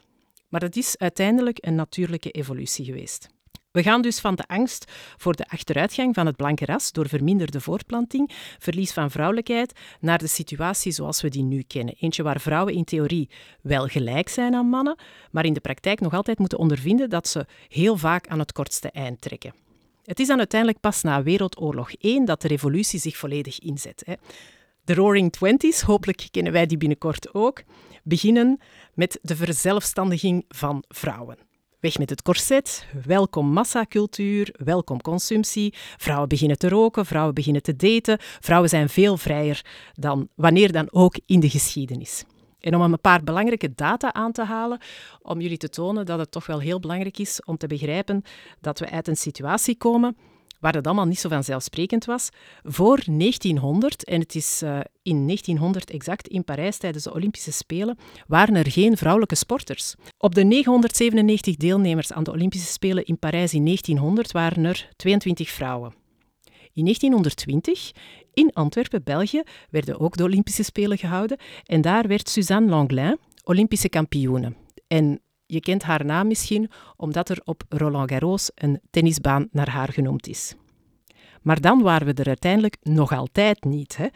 Maar 0.49 0.61
dat 0.61 0.77
is 0.77 0.99
uiteindelijk 0.99 1.59
een 1.61 1.75
natuurlijke 1.75 2.31
evolutie 2.31 2.85
geweest. 2.85 3.29
We 3.75 3.83
gaan 3.83 4.03
dus 4.03 4.21
van 4.21 4.35
de 4.35 4.47
angst 4.47 4.93
voor 5.17 5.37
de 5.37 5.49
achteruitgang 5.49 6.15
van 6.15 6.27
het 6.27 6.37
blanke 6.37 6.65
ras 6.65 6.93
door 6.93 7.09
verminderde 7.09 7.61
voortplanting, 7.61 8.31
verlies 8.59 8.93
van 8.93 9.11
vrouwelijkheid, 9.11 9.73
naar 10.01 10.19
de 10.19 10.27
situatie 10.27 10.93
zoals 10.93 11.21
we 11.21 11.29
die 11.29 11.43
nu 11.43 11.63
kennen. 11.63 11.95
Eentje 11.99 12.23
waar 12.23 12.41
vrouwen 12.41 12.75
in 12.75 12.85
theorie 12.85 13.31
wel 13.61 13.87
gelijk 13.87 14.29
zijn 14.29 14.55
aan 14.55 14.67
mannen, 14.67 14.99
maar 15.31 15.45
in 15.45 15.53
de 15.53 15.61
praktijk 15.61 16.01
nog 16.01 16.15
altijd 16.15 16.39
moeten 16.39 16.59
ondervinden 16.59 17.11
dat 17.11 17.29
ze 17.29 17.47
heel 17.69 17.97
vaak 17.97 18.29
aan 18.29 18.39
het 18.39 18.53
kortste 18.53 18.91
eind 18.91 19.21
trekken. 19.21 19.55
Het 20.05 20.21
is 20.21 20.27
dan 20.27 20.39
uiteindelijk 20.39 20.81
pas 20.81 21.03
na 21.03 21.23
Wereldoorlog 21.23 21.91
I 22.05 22.25
dat 22.25 22.43
de 22.43 22.49
revolutie 22.49 23.01
zich 23.01 23.17
volledig 23.17 23.59
inzet. 23.59 24.03
Hè. 24.07 24.15
De 24.85 24.95
Roaring 24.95 25.33
Twenties, 25.33 25.81
hopelijk 25.81 26.29
kennen 26.31 26.53
wij 26.53 26.67
die 26.67 26.79
binnenkort 26.79 27.35
ook, 27.35 27.63
beginnen 28.03 28.61
met 28.95 29.19
de 29.23 29.37
verzelfstandiging 29.37 30.45
van 30.49 30.85
vrouwen. 30.89 31.53
Weg 31.85 31.99
met 31.99 32.11
het 32.11 32.23
corset, 32.23 32.87
welkom 33.07 33.47
massacultuur, 33.47 34.55
welkom 34.65 35.01
consumptie. 35.01 35.75
Vrouwen 35.97 36.29
beginnen 36.29 36.59
te 36.59 36.69
roken, 36.69 37.07
vrouwen 37.07 37.35
beginnen 37.35 37.63
te 37.63 37.77
daten. 37.77 38.19
Vrouwen 38.21 38.69
zijn 38.69 38.89
veel 38.89 39.17
vrijer 39.17 39.65
dan 39.93 40.29
wanneer 40.35 40.73
dan 40.73 40.89
ook 40.91 41.19
in 41.27 41.41
de 41.41 41.49
geschiedenis. 41.49 42.25
En 42.61 42.75
om 42.75 42.83
een 42.83 43.01
paar 43.01 43.23
belangrijke 43.25 43.75
data 43.75 44.13
aan 44.13 44.33
te 44.33 44.45
halen, 44.45 44.81
om 45.23 45.41
jullie 45.41 45.57
te 45.57 45.69
tonen 45.69 46.07
dat 46.07 46.19
het 46.19 46.31
toch 46.31 46.47
wel 46.47 46.61
heel 46.61 46.81
belangrijk 46.81 47.19
is 47.19 47.43
om 47.45 47.57
te 47.57 47.67
begrijpen 47.67 48.23
dat 48.61 48.79
we 48.79 48.91
uit 48.91 49.09
een 49.09 49.17
situatie 49.17 49.77
komen 49.77 50.17
waar 50.65 50.75
het 50.75 50.87
allemaal 50.87 51.07
niet 51.07 51.19
zo 51.19 51.29
vanzelfsprekend 51.29 52.05
was. 52.05 52.29
Voor 52.63 53.03
1900, 53.07 54.05
en 54.05 54.21
het 54.21 54.35
is 54.35 54.63
uh, 54.63 54.81
in 55.03 55.27
1900 55.27 55.91
exact 55.91 56.29
in 56.29 56.45
Parijs 56.45 56.77
tijdens 56.77 57.05
de 57.05 57.15
Olympische 57.15 57.53
Spelen, 57.53 57.99
waren 58.27 58.55
er 58.55 58.71
geen 58.71 58.97
vrouwelijke 58.97 59.35
sporters. 59.35 59.95
Op 60.19 60.35
de 60.35 60.45
997 60.45 61.57
deelnemers 61.57 62.13
aan 62.13 62.25
de 62.25 62.31
Olympische 62.31 62.73
Spelen 62.73 63.05
in 63.05 63.19
Parijs 63.19 63.55
in 63.55 63.65
1900 63.65 64.33
waren 64.33 64.65
er 64.65 64.89
22 64.97 65.51
vrouwen. 65.51 65.95
In 66.73 66.83
1920, 66.83 67.93
in 68.35 68.51
Antwerpen, 68.53 69.05
België, 69.05 69.43
werden 69.71 70.01
ook 70.01 70.17
de 70.17 70.25
Olympische 70.25 70.63
Spelen 70.63 70.99
gehouden 70.99 71.39
en 71.65 71.81
daar 71.81 72.07
werd 72.07 72.29
Suzanne 72.29 72.71
Langlin 72.71 73.19
Olympische 73.43 73.89
kampioene. 73.89 74.53
En 74.87 75.21
je 75.55 75.61
kent 75.61 75.83
haar 75.83 76.05
naam 76.05 76.27
misschien 76.27 76.71
omdat 76.97 77.29
er 77.29 77.41
op 77.45 77.63
Roland 77.69 78.11
Garros 78.11 78.51
een 78.55 78.81
tennisbaan 78.91 79.49
naar 79.51 79.71
haar 79.71 79.93
genoemd 79.93 80.27
is. 80.27 80.55
Maar 81.43 81.61
dan 81.61 81.83
waren 81.83 82.07
we 82.07 82.13
er 82.13 82.27
uiteindelijk 82.27 82.77
nog 82.83 83.13
altijd 83.13 83.65
niet. 83.65 83.97
Hè. 83.97 84.07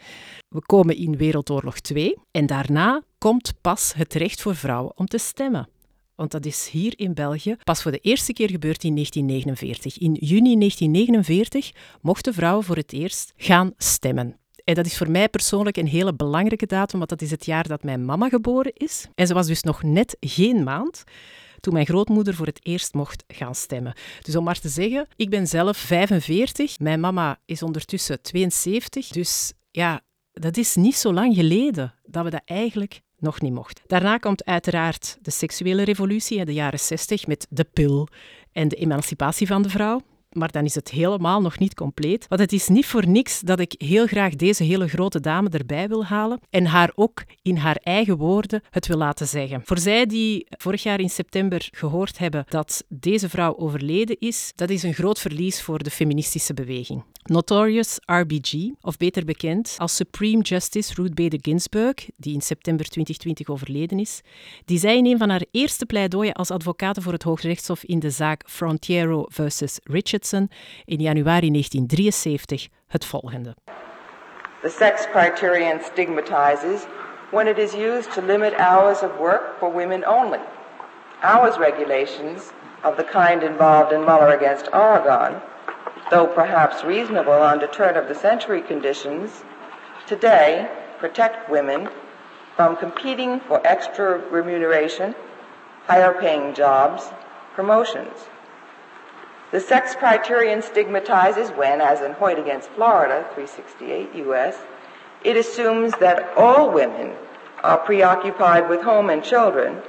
We 0.47 0.61
komen 0.61 0.95
in 0.95 1.17
Wereldoorlog 1.17 1.75
II 1.93 2.17
en 2.31 2.45
daarna 2.45 3.01
komt 3.17 3.53
pas 3.61 3.93
het 3.93 4.13
recht 4.13 4.41
voor 4.41 4.55
vrouwen 4.55 4.97
om 4.97 5.05
te 5.05 5.17
stemmen. 5.17 5.69
Want 6.15 6.31
dat 6.31 6.45
is 6.45 6.69
hier 6.69 6.93
in 6.99 7.13
België 7.13 7.55
pas 7.63 7.81
voor 7.81 7.91
de 7.91 7.99
eerste 7.99 8.33
keer 8.33 8.49
gebeurd 8.49 8.83
in 8.83 8.93
1949. 8.93 9.97
In 9.97 10.13
juni 10.13 10.57
1949 10.57 11.71
mochten 12.01 12.33
vrouwen 12.33 12.65
voor 12.65 12.75
het 12.75 12.93
eerst 12.93 13.33
gaan 13.37 13.73
stemmen. 13.77 14.37
En 14.69 14.75
dat 14.75 14.85
is 14.85 14.97
voor 14.97 15.11
mij 15.11 15.29
persoonlijk 15.29 15.77
een 15.77 15.87
hele 15.87 16.13
belangrijke 16.13 16.65
datum, 16.65 16.97
want 16.97 17.09
dat 17.09 17.21
is 17.21 17.31
het 17.31 17.45
jaar 17.45 17.67
dat 17.67 17.83
mijn 17.83 18.05
mama 18.05 18.29
geboren 18.29 18.73
is. 18.73 19.07
En 19.15 19.27
ze 19.27 19.33
was 19.33 19.47
dus 19.47 19.63
nog 19.63 19.83
net 19.83 20.17
geen 20.19 20.63
maand 20.63 21.03
toen 21.59 21.73
mijn 21.73 21.85
grootmoeder 21.85 22.33
voor 22.33 22.45
het 22.45 22.65
eerst 22.65 22.93
mocht 22.93 23.23
gaan 23.27 23.55
stemmen. 23.55 23.93
Dus 24.21 24.35
om 24.35 24.43
maar 24.43 24.59
te 24.59 24.69
zeggen, 24.69 25.07
ik 25.15 25.29
ben 25.29 25.47
zelf 25.47 25.77
45, 25.77 26.79
mijn 26.79 26.99
mama 26.99 27.39
is 27.45 27.63
ondertussen 27.63 28.21
72. 28.21 29.07
Dus 29.07 29.53
ja, 29.71 30.01
dat 30.31 30.57
is 30.57 30.75
niet 30.75 30.95
zo 30.95 31.13
lang 31.13 31.35
geleden 31.35 31.93
dat 32.03 32.23
we 32.23 32.29
dat 32.29 32.41
eigenlijk 32.45 33.01
nog 33.17 33.41
niet 33.41 33.53
mochten. 33.53 33.83
Daarna 33.87 34.17
komt 34.17 34.45
uiteraard 34.45 35.17
de 35.21 35.31
seksuele 35.31 35.83
revolutie 35.83 36.37
in 36.37 36.45
de 36.45 36.53
jaren 36.53 36.79
60 36.79 37.27
met 37.27 37.47
de 37.49 37.63
pil 37.73 38.07
en 38.51 38.67
de 38.67 38.75
emancipatie 38.75 39.47
van 39.47 39.61
de 39.61 39.69
vrouw. 39.69 40.01
Maar 40.31 40.51
dan 40.51 40.65
is 40.65 40.75
het 40.75 40.89
helemaal 40.89 41.41
nog 41.41 41.59
niet 41.59 41.73
compleet. 41.73 42.25
Want 42.27 42.41
het 42.41 42.53
is 42.53 42.67
niet 42.67 42.85
voor 42.85 43.07
niks 43.07 43.39
dat 43.39 43.59
ik 43.59 43.75
heel 43.77 44.07
graag 44.07 44.35
deze 44.35 44.63
hele 44.63 44.87
grote 44.87 45.19
dame 45.19 45.49
erbij 45.49 45.87
wil 45.87 46.05
halen 46.05 46.39
en 46.49 46.65
haar 46.65 46.91
ook 46.95 47.23
in 47.41 47.55
haar 47.55 47.79
eigen 47.83 48.17
woorden 48.17 48.61
het 48.69 48.87
wil 48.87 48.97
laten 48.97 49.27
zeggen. 49.27 49.61
Voor 49.65 49.79
zij 49.79 50.05
die 50.05 50.45
vorig 50.49 50.83
jaar 50.83 50.99
in 50.99 51.09
september 51.09 51.67
gehoord 51.71 52.17
hebben 52.17 52.45
dat 52.49 52.83
deze 52.87 53.29
vrouw 53.29 53.57
overleden 53.57 54.19
is, 54.19 54.51
dat 54.55 54.69
is 54.69 54.83
een 54.83 54.93
groot 54.93 55.19
verlies 55.19 55.61
voor 55.61 55.83
de 55.83 55.91
feministische 55.91 56.53
beweging. 56.53 57.03
Notorious 57.23 57.99
RBG, 58.05 58.53
of 58.81 58.97
beter 58.97 59.25
bekend 59.25 59.75
als 59.77 59.95
Supreme 59.95 60.41
Justice 60.41 60.93
Ruth 60.93 61.13
Bader 61.13 61.39
Ginsburg, 61.41 62.09
die 62.17 62.33
in 62.33 62.41
september 62.41 62.85
2020 62.85 63.47
overleden 63.47 63.99
is, 63.99 64.21
die 64.65 64.79
zei 64.79 64.97
in 64.97 65.05
een 65.05 65.17
van 65.17 65.29
haar 65.29 65.45
eerste 65.51 65.85
pleidooien 65.85 66.33
als 66.33 66.51
advocaat 66.51 66.97
voor 67.01 67.13
het 67.13 67.23
Hoogrechtshof 67.23 67.83
in 67.83 67.99
de 67.99 68.09
zaak 68.09 68.43
Frontiero 68.49 69.25
versus 69.27 69.79
In 70.85 70.99
januari 71.01 71.49
1973 71.49 72.69
het 72.87 73.05
volgende. 73.05 73.55
The 74.61 74.69
sex 74.69 75.07
criterion 75.11 75.79
stigmatizes 75.81 76.85
when 77.31 77.47
it 77.47 77.57
is 77.57 77.73
used 77.73 78.13
to 78.13 78.21
limit 78.21 78.53
hours 78.53 79.01
of 79.01 79.11
work 79.19 79.57
for 79.59 79.73
women 79.73 80.05
only. 80.05 80.39
Hours 81.21 81.57
regulations 81.57 82.51
of 82.83 82.95
the 82.95 83.03
kind 83.03 83.43
involved 83.43 83.91
in 83.91 84.03
Muller 84.03 84.35
against 84.35 84.69
Oregon 84.73 85.41
though 86.09 86.27
perhaps 86.27 86.83
reasonable 86.83 87.33
under 87.33 87.67
turn 87.67 87.95
of 87.95 88.07
the 88.07 88.15
century 88.15 88.61
conditions, 88.61 89.43
today 90.07 90.69
protect 90.97 91.49
women 91.49 91.89
from 92.55 92.75
competing 92.75 93.39
for 93.41 93.65
extra 93.65 94.17
remuneration, 94.29 95.15
higher 95.85 96.13
paying 96.19 96.53
jobs, 96.53 97.09
promotions. 97.53 98.27
The 99.51 99.59
sex 99.59 99.95
criterion 99.95 100.61
stigmatizes 100.61 101.49
when, 101.49 101.81
as 101.81 102.01
in 102.01 102.13
Hoyt 102.13 102.37
against 102.37 102.69
Florida, 102.69 103.27
368 103.33 104.15
U.S., 104.25 104.57
it 105.23 105.35
assumes 105.35 105.93
that 105.99 106.37
all 106.37 106.71
women 106.71 107.13
are 107.63 107.79
preoccupied 107.79 108.69
with 108.69 108.81
home 108.81 109.09
and 109.09 109.23
children 109.23 109.81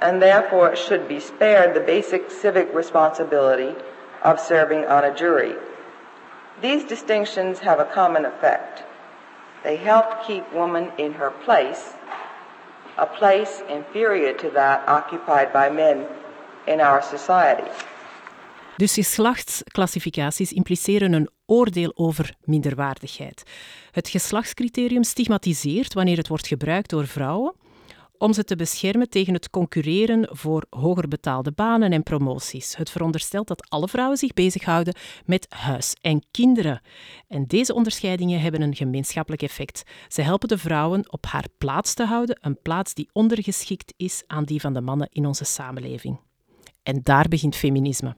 and 0.00 0.20
therefore 0.20 0.74
should 0.74 1.06
be 1.06 1.20
spared 1.20 1.74
the 1.74 1.80
basic 1.80 2.30
civic 2.30 2.74
responsibility 2.74 3.74
of 4.22 4.40
serving 4.40 4.84
on 4.86 5.04
a 5.04 5.14
jury. 5.14 5.54
These 6.60 6.84
distinctions 6.84 7.60
have 7.60 7.80
a 7.80 7.84
common 7.84 8.24
effect. 8.24 8.82
They 9.62 9.76
help 9.76 10.26
keep 10.26 10.52
woman 10.52 10.90
in 10.98 11.12
her 11.14 11.30
place, 11.30 11.92
a 12.98 13.06
place 13.06 13.62
inferior 13.68 14.32
to 14.34 14.50
that 14.50 14.88
occupied 14.88 15.52
by 15.52 15.70
men 15.70 16.06
in 16.66 16.80
our 16.80 17.02
society. 17.02 17.70
Dus 18.82 18.94
geslachtsclassificaties 18.94 20.52
impliceren 20.52 21.12
een 21.12 21.30
oordeel 21.46 21.92
over 21.94 22.34
minderwaardigheid. 22.44 23.42
Het 23.90 24.08
geslachtscriterium 24.08 25.04
stigmatiseert 25.04 25.94
wanneer 25.94 26.16
het 26.16 26.28
wordt 26.28 26.46
gebruikt 26.46 26.90
door 26.90 27.06
vrouwen 27.06 27.54
om 28.18 28.32
ze 28.32 28.44
te 28.44 28.56
beschermen 28.56 29.08
tegen 29.08 29.34
het 29.34 29.50
concurreren 29.50 30.28
voor 30.30 30.66
hoger 30.70 31.08
betaalde 31.08 31.52
banen 31.52 31.92
en 31.92 32.02
promoties. 32.02 32.76
Het 32.76 32.90
veronderstelt 32.90 33.48
dat 33.48 33.70
alle 33.70 33.88
vrouwen 33.88 34.18
zich 34.18 34.32
bezighouden 34.32 34.94
met 35.24 35.46
huis 35.48 35.94
en 36.00 36.24
kinderen. 36.30 36.80
En 37.28 37.46
deze 37.46 37.74
onderscheidingen 37.74 38.40
hebben 38.40 38.62
een 38.62 38.74
gemeenschappelijk 38.74 39.42
effect. 39.42 39.82
Ze 40.08 40.22
helpen 40.22 40.48
de 40.48 40.58
vrouwen 40.58 41.12
op 41.12 41.26
haar 41.26 41.46
plaats 41.58 41.94
te 41.94 42.04
houden, 42.04 42.38
een 42.40 42.58
plaats 42.62 42.94
die 42.94 43.08
ondergeschikt 43.12 43.94
is 43.96 44.22
aan 44.26 44.44
die 44.44 44.60
van 44.60 44.72
de 44.72 44.80
mannen 44.80 45.08
in 45.10 45.26
onze 45.26 45.44
samenleving. 45.44 46.18
En 46.82 47.00
daar 47.02 47.28
begint 47.28 47.56
feminisme. 47.56 48.16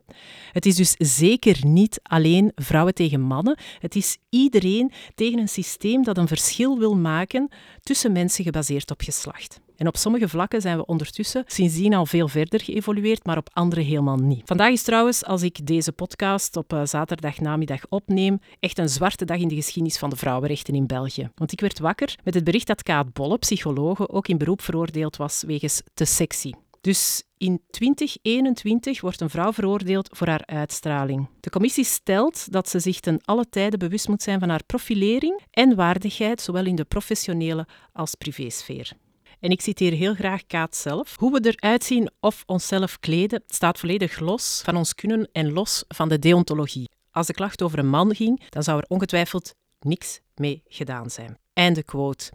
Het 0.53 0.67
is 0.67 0.75
dus 0.75 0.95
zeker 0.99 1.67
niet 1.67 2.01
alleen 2.03 2.53
vrouwen 2.55 2.95
tegen 2.95 3.21
mannen. 3.21 3.59
Het 3.79 3.95
is 3.95 4.19
iedereen 4.29 4.93
tegen 5.15 5.39
een 5.39 5.49
systeem 5.49 6.03
dat 6.03 6.19
een 6.19 6.29
verschil 6.29 6.79
wil 6.79 6.97
maken 6.97 7.49
tussen 7.83 8.13
mensen 8.13 8.45
gebaseerd 8.45 8.91
op 8.91 9.01
geslacht. 9.01 9.63
En 9.77 9.87
op 9.87 9.97
sommige 9.97 10.29
vlakken 10.29 10.61
zijn 10.61 10.77
we 10.77 10.87
ondertussen 10.87 11.45
sindsdien 11.47 11.95
al 11.95 12.07
veel 12.07 12.29
verder 12.29 12.61
geëvolueerd, 12.61 13.25
maar 13.25 13.37
op 13.37 13.51
andere 13.53 13.81
helemaal 13.81 14.17
niet. 14.17 14.43
Vandaag 14.45 14.71
is 14.71 14.83
trouwens, 14.83 15.25
als 15.25 15.43
ik 15.43 15.67
deze 15.67 15.93
podcast 15.93 16.57
op 16.57 16.73
uh, 16.73 16.81
zaterdagnamiddag 16.85 17.81
opneem, 17.89 18.41
echt 18.61 18.79
een 18.79 18.89
zwarte 18.89 19.25
dag 19.25 19.39
in 19.39 19.49
de 19.49 19.55
geschiedenis 19.55 19.99
van 19.99 20.11
de 20.11 20.17
vrouwenrechten 20.17 20.75
in 20.75 20.87
België. 20.87 21.31
Want 21.35 21.53
ik 21.53 21.61
werd 21.61 21.79
wakker 21.79 22.19
met 22.25 22.35
het 22.35 22.45
bericht 22.45 22.67
dat 22.67 22.83
Kaat 22.83 23.13
Bolle, 23.13 23.39
psychologe, 23.39 24.09
ook 24.09 24.29
in 24.29 24.39
beroep 24.39 24.63
veroordeeld 24.63 25.17
was 25.17 25.43
wegens 25.47 25.83
te 25.95 26.05
sexy. 26.05 26.53
Dus 26.85 27.23
in 27.39 27.61
2021 27.71 29.01
wordt 29.01 29.21
een 29.21 29.31
vrouw 29.31 29.53
veroordeeld 29.53 30.09
voor 30.13 30.27
haar 30.27 30.47
uitstraling. 30.47 31.29
De 31.41 31.51
commissie 31.51 31.85
stelt 31.85 32.53
dat 32.53 32.69
ze 32.69 32.79
zich 32.79 33.01
ten 33.01 33.21
alle 33.25 33.49
tijde 33.49 33.77
bewust 33.77 34.09
moet 34.09 34.23
zijn 34.23 34.41
van 34.41 34.49
haar 34.49 34.65
profilering 34.67 35.41
en 35.51 35.75
waardigheid, 35.75 36.41
zowel 36.41 36.67
in 36.67 36.75
de 36.75 36.85
professionele 36.85 37.67
als 37.93 38.15
privésfeer. 38.15 38.93
En 39.41 39.51
ik 39.51 39.61
citeer 39.61 39.93
heel 39.93 40.15
graag 40.15 40.47
Kaat 40.47 40.77
zelf. 40.77 41.17
Hoe 41.19 41.33
we 41.33 41.55
eruit 41.55 41.85
zien 41.85 42.11
of 42.21 42.43
onszelf 42.47 42.99
kleden 42.99 43.43
staat 43.47 43.79
volledig 43.79 44.19
los 44.19 44.63
van 44.65 44.77
ons 44.77 44.95
kunnen 44.95 45.29
en 45.33 45.53
los 45.53 45.85
van 45.89 46.09
de 46.09 46.19
deontologie. 46.19 46.91
Als 47.11 47.27
de 47.27 47.35
klacht 47.35 47.63
over 47.63 47.79
een 47.79 47.89
man 47.89 48.15
ging, 48.15 48.51
dan 48.51 48.63
zou 48.63 48.79
er 48.79 48.85
ongetwijfeld 48.89 49.55
niks 49.81 50.21
mee 50.35 50.63
gedaan 50.69 51.11
zijn. 51.11 51.39
Einde 51.53 51.83
quote. 51.83 52.33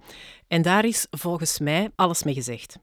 En 0.47 0.62
daar 0.62 0.86
is 0.86 1.08
volgens 1.10 1.60
mij 1.60 1.89
alles 1.95 2.23
mee 2.23 2.34
gezegd. 2.34 2.78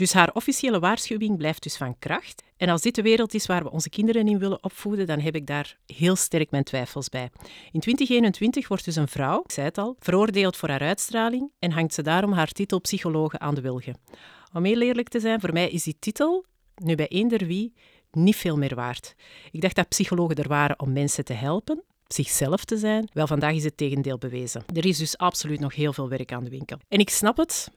Dus 0.00 0.12
haar 0.12 0.30
officiële 0.32 0.78
waarschuwing 0.78 1.36
blijft 1.36 1.62
dus 1.62 1.76
van 1.76 1.98
kracht. 1.98 2.42
En 2.56 2.68
als 2.68 2.82
dit 2.82 2.94
de 2.94 3.02
wereld 3.02 3.34
is 3.34 3.46
waar 3.46 3.62
we 3.62 3.70
onze 3.70 3.88
kinderen 3.88 4.28
in 4.28 4.38
willen 4.38 4.64
opvoeden, 4.64 5.06
dan 5.06 5.20
heb 5.20 5.34
ik 5.34 5.46
daar 5.46 5.76
heel 5.86 6.16
sterk 6.16 6.50
mijn 6.50 6.64
twijfels 6.64 7.08
bij. 7.08 7.30
In 7.72 7.80
2021 7.80 8.68
wordt 8.68 8.84
dus 8.84 8.96
een 8.96 9.08
vrouw, 9.08 9.40
ik 9.40 9.52
zei 9.52 9.66
het 9.66 9.78
al, 9.78 9.96
veroordeeld 9.98 10.56
voor 10.56 10.68
haar 10.68 10.80
uitstraling 10.80 11.50
en 11.58 11.70
hangt 11.70 11.94
ze 11.94 12.02
daarom 12.02 12.32
haar 12.32 12.48
titel 12.48 12.80
psychologe 12.80 13.38
aan 13.38 13.54
de 13.54 13.60
wilgen. 13.60 13.98
Om 14.52 14.64
heel 14.64 14.80
eerlijk 14.80 15.08
te 15.08 15.20
zijn, 15.20 15.40
voor 15.40 15.52
mij 15.52 15.70
is 15.70 15.82
die 15.82 15.96
titel, 15.98 16.44
nu 16.74 16.94
bij 16.94 17.08
eender 17.08 17.46
wie, 17.46 17.72
niet 18.10 18.36
veel 18.36 18.56
meer 18.56 18.74
waard. 18.74 19.14
Ik 19.50 19.60
dacht 19.60 19.76
dat 19.76 19.88
psychologen 19.88 20.36
er 20.36 20.48
waren 20.48 20.80
om 20.80 20.92
mensen 20.92 21.24
te 21.24 21.32
helpen, 21.32 21.82
zichzelf 22.06 22.64
te 22.64 22.76
zijn. 22.76 23.08
Wel, 23.12 23.26
vandaag 23.26 23.54
is 23.54 23.64
het 23.64 23.76
tegendeel 23.76 24.18
bewezen. 24.18 24.64
Er 24.74 24.86
is 24.86 24.98
dus 24.98 25.18
absoluut 25.18 25.60
nog 25.60 25.74
heel 25.74 25.92
veel 25.92 26.08
werk 26.08 26.32
aan 26.32 26.44
de 26.44 26.50
winkel. 26.50 26.78
En 26.88 26.98
ik 26.98 27.10
snap 27.10 27.36
het, 27.36 27.68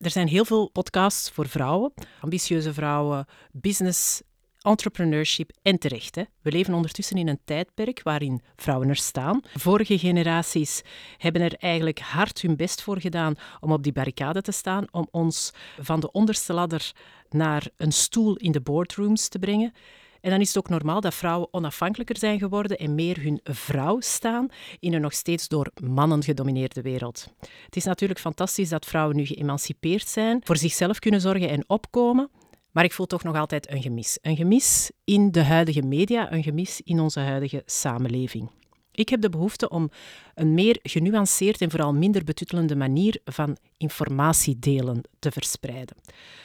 er 0.00 0.10
zijn 0.10 0.28
heel 0.28 0.44
veel 0.44 0.70
podcasts 0.70 1.30
voor 1.30 1.48
vrouwen, 1.48 1.92
ambitieuze 2.20 2.72
vrouwen, 2.72 3.26
business, 3.52 4.22
entrepreneurship 4.60 5.50
en 5.62 5.78
terecht. 5.78 6.14
Hè. 6.14 6.22
We 6.42 6.52
leven 6.52 6.74
ondertussen 6.74 7.16
in 7.16 7.28
een 7.28 7.40
tijdperk 7.44 8.02
waarin 8.02 8.40
vrouwen 8.56 8.88
er 8.88 8.96
staan. 8.96 9.40
Vorige 9.54 9.98
generaties 9.98 10.82
hebben 11.18 11.42
er 11.42 11.54
eigenlijk 11.54 11.98
hard 11.98 12.40
hun 12.40 12.56
best 12.56 12.82
voor 12.82 13.00
gedaan 13.00 13.34
om 13.60 13.72
op 13.72 13.82
die 13.82 13.92
barricade 13.92 14.42
te 14.42 14.52
staan, 14.52 14.84
om 14.90 15.08
ons 15.10 15.52
van 15.80 16.00
de 16.00 16.12
onderste 16.12 16.52
ladder 16.52 16.92
naar 17.30 17.68
een 17.76 17.92
stoel 17.92 18.36
in 18.36 18.52
de 18.52 18.60
boardrooms 18.60 19.28
te 19.28 19.38
brengen. 19.38 19.72
En 20.20 20.30
dan 20.30 20.40
is 20.40 20.48
het 20.48 20.58
ook 20.58 20.68
normaal 20.68 21.00
dat 21.00 21.14
vrouwen 21.14 21.48
onafhankelijker 21.50 22.18
zijn 22.18 22.38
geworden 22.38 22.78
en 22.78 22.94
meer 22.94 23.22
hun 23.22 23.40
vrouw 23.42 24.00
staan 24.00 24.48
in 24.78 24.92
een 24.92 25.00
nog 25.00 25.12
steeds 25.12 25.48
door 25.48 25.70
mannen 25.82 26.22
gedomineerde 26.22 26.82
wereld. 26.82 27.26
Het 27.64 27.76
is 27.76 27.84
natuurlijk 27.84 28.20
fantastisch 28.20 28.68
dat 28.68 28.86
vrouwen 28.86 29.16
nu 29.16 29.24
geëmancipeerd 29.24 30.08
zijn, 30.08 30.40
voor 30.44 30.56
zichzelf 30.56 30.98
kunnen 30.98 31.20
zorgen 31.20 31.48
en 31.48 31.64
opkomen. 31.66 32.30
Maar 32.70 32.84
ik 32.84 32.92
voel 32.92 33.06
toch 33.06 33.22
nog 33.22 33.36
altijd 33.36 33.70
een 33.70 33.82
gemis. 33.82 34.18
Een 34.22 34.36
gemis 34.36 34.90
in 35.04 35.30
de 35.30 35.44
huidige 35.44 35.82
media, 35.82 36.32
een 36.32 36.42
gemis 36.42 36.80
in 36.84 37.00
onze 37.00 37.20
huidige 37.20 37.62
samenleving. 37.66 38.59
Ik 39.00 39.08
heb 39.08 39.20
de 39.20 39.28
behoefte 39.28 39.68
om 39.68 39.90
een 40.34 40.54
meer 40.54 40.78
genuanceerd 40.82 41.60
en 41.60 41.70
vooral 41.70 41.94
minder 41.94 42.24
betuttelende 42.24 42.76
manier 42.76 43.20
van 43.24 43.56
informatiedelen 43.76 45.02
te 45.18 45.30
verspreiden. 45.30 45.96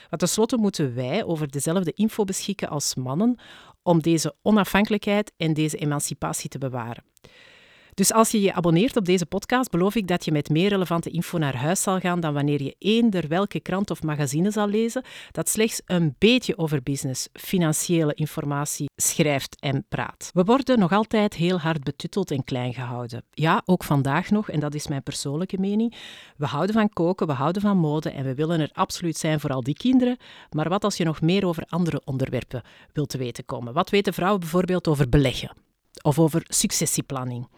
Want 0.08 0.18
tenslotte 0.18 0.56
moeten 0.56 0.94
wij 0.94 1.24
over 1.24 1.50
dezelfde 1.50 1.92
info 1.92 2.24
beschikken 2.24 2.68
als 2.68 2.94
mannen 2.94 3.38
om 3.82 4.02
deze 4.02 4.34
onafhankelijkheid 4.42 5.32
en 5.36 5.54
deze 5.54 5.76
emancipatie 5.76 6.50
te 6.50 6.58
bewaren. 6.58 7.04
Dus 7.96 8.12
als 8.12 8.30
je 8.30 8.40
je 8.40 8.52
abonneert 8.52 8.96
op 8.96 9.04
deze 9.04 9.26
podcast, 9.26 9.70
beloof 9.70 9.94
ik 9.94 10.08
dat 10.08 10.24
je 10.24 10.32
met 10.32 10.48
meer 10.48 10.68
relevante 10.68 11.10
info 11.10 11.38
naar 11.38 11.56
huis 11.56 11.82
zal 11.82 12.00
gaan 12.00 12.20
dan 12.20 12.34
wanneer 12.34 12.62
je 12.62 12.74
eender 12.78 13.28
welke 13.28 13.60
krant 13.60 13.90
of 13.90 14.02
magazine 14.02 14.50
zal 14.50 14.68
lezen 14.68 15.04
dat 15.30 15.48
slechts 15.48 15.82
een 15.84 16.14
beetje 16.18 16.58
over 16.58 16.82
business, 16.82 17.28
financiële 17.32 18.14
informatie 18.14 18.90
schrijft 18.96 19.60
en 19.60 19.84
praat. 19.88 20.30
We 20.32 20.44
worden 20.44 20.78
nog 20.78 20.92
altijd 20.92 21.34
heel 21.34 21.58
hard 21.58 21.84
betutteld 21.84 22.30
en 22.30 22.44
klein 22.44 22.74
gehouden. 22.74 23.24
Ja, 23.30 23.62
ook 23.64 23.84
vandaag 23.84 24.30
nog, 24.30 24.50
en 24.50 24.60
dat 24.60 24.74
is 24.74 24.88
mijn 24.88 25.02
persoonlijke 25.02 25.58
mening. 25.58 25.94
We 26.36 26.46
houden 26.46 26.74
van 26.74 26.88
koken, 26.88 27.26
we 27.26 27.32
houden 27.32 27.62
van 27.62 27.78
mode 27.78 28.10
en 28.10 28.24
we 28.24 28.34
willen 28.34 28.60
er 28.60 28.70
absoluut 28.72 29.16
zijn 29.16 29.40
voor 29.40 29.50
al 29.50 29.62
die 29.62 29.76
kinderen. 29.76 30.16
Maar 30.50 30.68
wat 30.68 30.84
als 30.84 30.96
je 30.96 31.04
nog 31.04 31.20
meer 31.20 31.46
over 31.46 31.64
andere 31.68 32.00
onderwerpen 32.04 32.62
wilt 32.92 33.08
te 33.08 33.18
weten 33.18 33.44
komen? 33.44 33.72
Wat 33.72 33.90
weten 33.90 34.14
vrouwen 34.14 34.40
bijvoorbeeld 34.40 34.88
over 34.88 35.08
beleggen? 35.08 35.56
Of 36.02 36.18
over 36.18 36.42
successieplanning? 36.48 37.48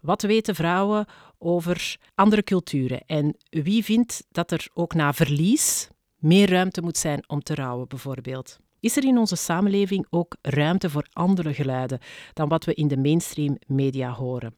Wat 0.00 0.22
weten 0.22 0.54
vrouwen 0.54 1.06
over 1.38 1.96
andere 2.14 2.42
culturen? 2.42 3.02
En 3.06 3.36
wie 3.50 3.84
vindt 3.84 4.26
dat 4.30 4.50
er 4.50 4.68
ook 4.74 4.94
na 4.94 5.12
verlies 5.12 5.88
meer 6.16 6.50
ruimte 6.50 6.82
moet 6.82 6.96
zijn 6.96 7.28
om 7.28 7.42
te 7.42 7.54
rouwen, 7.54 7.88
bijvoorbeeld? 7.88 8.58
is 8.80 8.96
er 8.96 9.04
in 9.04 9.18
onze 9.18 9.36
samenleving 9.36 10.06
ook 10.10 10.36
ruimte 10.42 10.90
voor 10.90 11.06
andere 11.12 11.54
geluiden 11.54 11.98
dan 12.32 12.48
wat 12.48 12.64
we 12.64 12.74
in 12.74 12.88
de 12.88 12.96
mainstream 12.96 13.58
media 13.66 14.10
horen. 14.10 14.54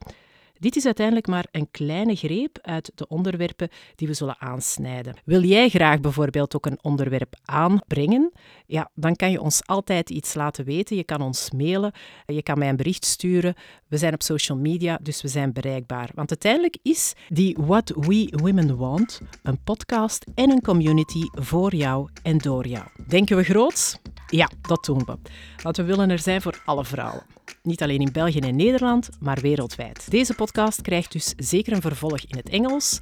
Dit 0.62 0.76
is 0.76 0.84
uiteindelijk 0.84 1.26
maar 1.26 1.46
een 1.50 1.70
kleine 1.70 2.14
greep 2.14 2.58
uit 2.60 2.92
de 2.94 3.08
onderwerpen 3.08 3.68
die 3.94 4.08
we 4.08 4.14
zullen 4.14 4.40
aansnijden. 4.40 5.14
Wil 5.24 5.42
jij 5.42 5.68
graag 5.68 6.00
bijvoorbeeld 6.00 6.56
ook 6.56 6.66
een 6.66 6.78
onderwerp 6.82 7.34
aanbrengen? 7.44 8.32
Ja, 8.66 8.90
dan 8.94 9.16
kan 9.16 9.30
je 9.30 9.40
ons 9.40 9.66
altijd 9.66 10.10
iets 10.10 10.34
laten 10.34 10.64
weten. 10.64 10.96
Je 10.96 11.04
kan 11.04 11.20
ons 11.20 11.50
mailen, 11.50 11.92
je 12.26 12.42
kan 12.42 12.58
mij 12.58 12.68
een 12.68 12.76
bericht 12.76 13.04
sturen. 13.04 13.54
We 13.88 13.96
zijn 13.96 14.14
op 14.14 14.22
social 14.22 14.58
media, 14.58 14.98
dus 15.02 15.22
we 15.22 15.28
zijn 15.28 15.52
bereikbaar. 15.52 16.10
Want 16.14 16.30
uiteindelijk 16.30 16.76
is 16.82 17.12
die 17.28 17.56
What 17.60 17.88
We 17.96 18.32
Women 18.42 18.76
Want 18.76 19.20
een 19.42 19.62
podcast 19.64 20.24
en 20.34 20.50
een 20.50 20.62
community 20.62 21.22
voor 21.30 21.74
jou 21.74 22.08
en 22.22 22.38
door 22.38 22.66
jou. 22.66 22.86
Denken 23.08 23.36
we 23.36 23.42
groots? 23.42 23.98
Ja, 24.26 24.50
dat 24.60 24.84
doen 24.84 25.04
we. 25.04 25.18
Want 25.62 25.76
we 25.76 25.82
willen 25.82 26.10
er 26.10 26.18
zijn 26.18 26.42
voor 26.42 26.62
alle 26.64 26.84
vrouwen. 26.84 27.22
Niet 27.62 27.82
alleen 27.82 28.00
in 28.00 28.12
België 28.12 28.38
en 28.38 28.56
Nederland, 28.56 29.08
maar 29.20 29.40
wereldwijd. 29.40 30.10
Deze 30.10 30.34
podcast 30.34 30.80
krijgt 30.80 31.12
dus 31.12 31.34
zeker 31.36 31.72
een 31.72 31.80
vervolg 31.80 32.20
in 32.20 32.36
het 32.36 32.48
Engels. 32.48 33.00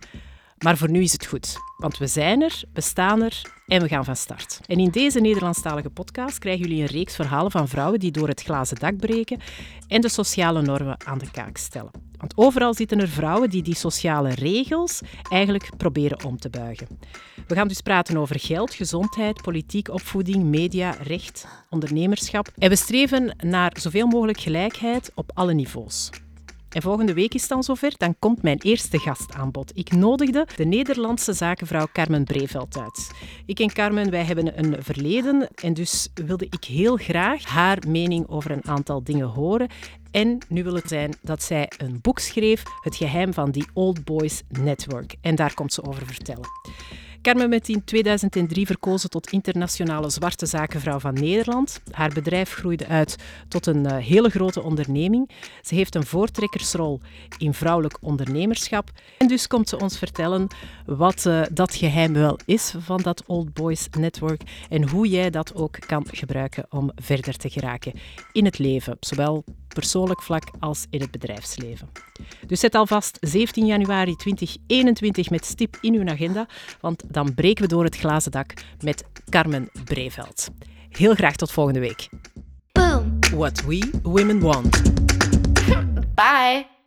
Maar 0.59 0.77
voor 0.77 0.91
nu 0.91 1.03
is 1.03 1.13
het 1.13 1.27
goed, 1.27 1.57
want 1.77 1.99
we 1.99 2.07
zijn 2.07 2.43
er, 2.43 2.63
we 2.73 2.81
staan 2.81 3.23
er 3.23 3.43
en 3.67 3.83
we 3.83 3.89
gaan 3.89 4.05
van 4.05 4.17
start. 4.17 4.61
En 4.67 4.79
in 4.79 4.91
deze 4.91 5.21
Nederlandstalige 5.21 5.91
podcast 5.91 6.39
krijgen 6.39 6.67
jullie 6.67 6.83
een 6.83 6.89
reeks 6.89 7.15
verhalen 7.17 7.51
van 7.51 7.69
vrouwen 7.69 8.01
die 8.01 8.11
door 8.11 8.29
het 8.29 8.43
glazen 8.43 8.77
dak 8.77 8.97
breken 8.97 9.41
en 9.89 10.01
de 10.01 10.09
sociale 10.09 10.63
normen 10.63 10.97
aan 11.07 11.19
de 11.19 11.31
kaak 11.31 11.57
stellen. 11.57 12.10
Want 12.21 12.33
overal 12.37 12.75
zitten 12.75 13.01
er 13.01 13.09
vrouwen 13.09 13.51
die 13.51 13.63
die 13.63 13.75
sociale 13.75 14.35
regels 14.35 15.01
eigenlijk 15.29 15.71
proberen 15.77 16.25
om 16.25 16.39
te 16.39 16.51
buigen. 16.51 16.87
We 17.47 17.55
gaan 17.55 17.69
dus 17.69 17.81
praten 17.81 18.17
over 18.17 18.41
geld, 18.41 18.75
gezondheid, 18.75 19.43
politiek, 19.43 19.89
opvoeding, 19.89 20.45
media, 20.45 20.91
recht, 21.03 21.47
ondernemerschap. 21.71 22.49
En 22.59 22.69
we 22.69 22.77
streven 22.77 23.37
naar 23.45 23.77
zoveel 23.81 24.07
mogelijk 24.07 24.41
gelijkheid 24.41 25.11
op 25.15 25.31
alle 25.35 25.55
niveaus. 25.55 26.11
En 26.71 26.83
volgende 26.83 27.15
week 27.15 27.35
is 27.35 27.41
het 27.41 27.51
dan 27.51 27.63
zover, 27.63 27.93
dan 27.97 28.17
komt 28.19 28.43
mijn 28.43 28.59
eerste 28.59 28.99
gast 28.99 29.35
aan 29.35 29.51
bod. 29.51 29.71
Ik 29.75 29.93
nodigde 29.93 30.47
de 30.57 30.65
Nederlandse 30.65 31.33
zakenvrouw 31.33 31.87
Carmen 31.93 32.25
Breveld 32.25 32.79
uit. 32.79 33.11
Ik 33.47 33.59
en 33.59 33.73
Carmen, 33.73 34.11
wij 34.11 34.25
hebben 34.25 34.59
een 34.59 34.83
verleden 34.83 35.49
en 35.55 35.75
dus 35.75 36.09
wilde 36.15 36.47
ik 36.51 36.65
heel 36.65 36.97
graag 36.97 37.45
haar 37.45 37.79
mening 37.89 38.29
over 38.29 38.51
een 38.51 38.65
aantal 38.65 39.05
dingen 39.05 39.27
horen. 39.27 39.69
En 40.11 40.39
nu 40.49 40.63
wil 40.63 40.75
het 40.75 40.89
zijn 40.89 41.15
dat 41.23 41.43
zij 41.43 41.71
een 41.79 41.99
boek 42.01 42.19
schreef, 42.19 42.63
Het 42.81 42.97
geheim 42.97 43.35
van 43.35 43.51
die 43.51 43.67
Old 43.73 44.05
Boys 44.05 44.43
Network. 44.49 45.15
En 45.21 45.35
daar 45.35 45.55
komt 45.55 45.73
ze 45.73 45.85
over 45.85 46.07
vertellen. 46.07 46.49
Carmen 47.23 47.51
werd 47.51 47.69
in 47.69 47.85
2003 47.85 48.67
verkozen 48.67 49.11
tot 49.11 49.31
internationale 49.31 50.11
zwarte 50.11 50.47
zakenvrouw 50.47 50.99
van 50.99 51.15
Nederland. 51.15 51.81
Haar 51.91 52.13
bedrijf 52.15 52.53
groeide 52.53 52.87
uit 52.87 53.17
tot 53.49 53.67
een 53.67 53.85
uh, 53.85 53.97
hele 53.97 54.31
grote 54.31 54.63
onderneming. 54.63 55.31
Ze 55.63 55.75
heeft 55.75 55.95
een 55.95 56.07
voortrekkersrol 56.07 57.01
in 57.39 57.55
vrouwelijk 57.55 57.99
ondernemerschap. 58.01 58.91
En 59.19 59.29
dus 59.29 59.47
komt 59.47 59.69
ze 59.69 59.79
ons 59.79 59.99
vertellen 59.99 60.47
wat 60.87 61.25
uh, 61.25 61.43
dat 61.53 61.75
geheim 61.75 62.13
wel 62.13 62.39
is 62.45 62.75
van 62.79 63.03
dat 63.03 63.23
Old 63.27 63.55
Boys 63.55 63.89
Network 63.99 64.43
en 64.69 64.89
hoe 64.89 65.09
jij 65.09 65.31
dat 65.31 65.55
ook 65.55 65.79
kan 65.87 66.07
gebruiken 66.11 66.67
om 66.71 66.91
verder 66.95 67.37
te 67.37 67.51
geraken 67.51 67.93
in 68.33 68.45
het 68.45 68.59
leven, 68.59 68.97
zowel 69.01 69.45
persoonlijk 69.75 70.23
vlak 70.23 70.45
als 70.61 70.87
in 70.91 71.01
het 71.01 71.11
bedrijfsleven. 71.11 71.89
Dus 72.47 72.61
zet 72.61 72.75
alvast 72.75 73.19
17 73.21 73.67
januari 73.67 74.17
2021 74.17 75.31
met 75.31 75.45
stip 75.45 75.77
in 75.81 75.95
uw 75.95 76.09
agenda, 76.09 76.47
want 76.81 77.03
dan 77.07 77.35
breken 77.35 77.63
we 77.63 77.69
door 77.69 77.85
het 77.85 77.97
glazen 77.97 78.31
dak 78.31 78.53
met 78.81 79.05
Carmen 79.29 79.71
Breveld. 79.85 80.49
Heel 80.89 81.15
graag 81.15 81.37
tot 81.37 81.51
volgende 81.53 81.81
week. 81.81 82.09
Boom. 82.73 83.19
What 83.35 83.65
we 83.65 83.91
women 84.03 84.41
want. 84.41 84.83
Bye. 86.15 86.80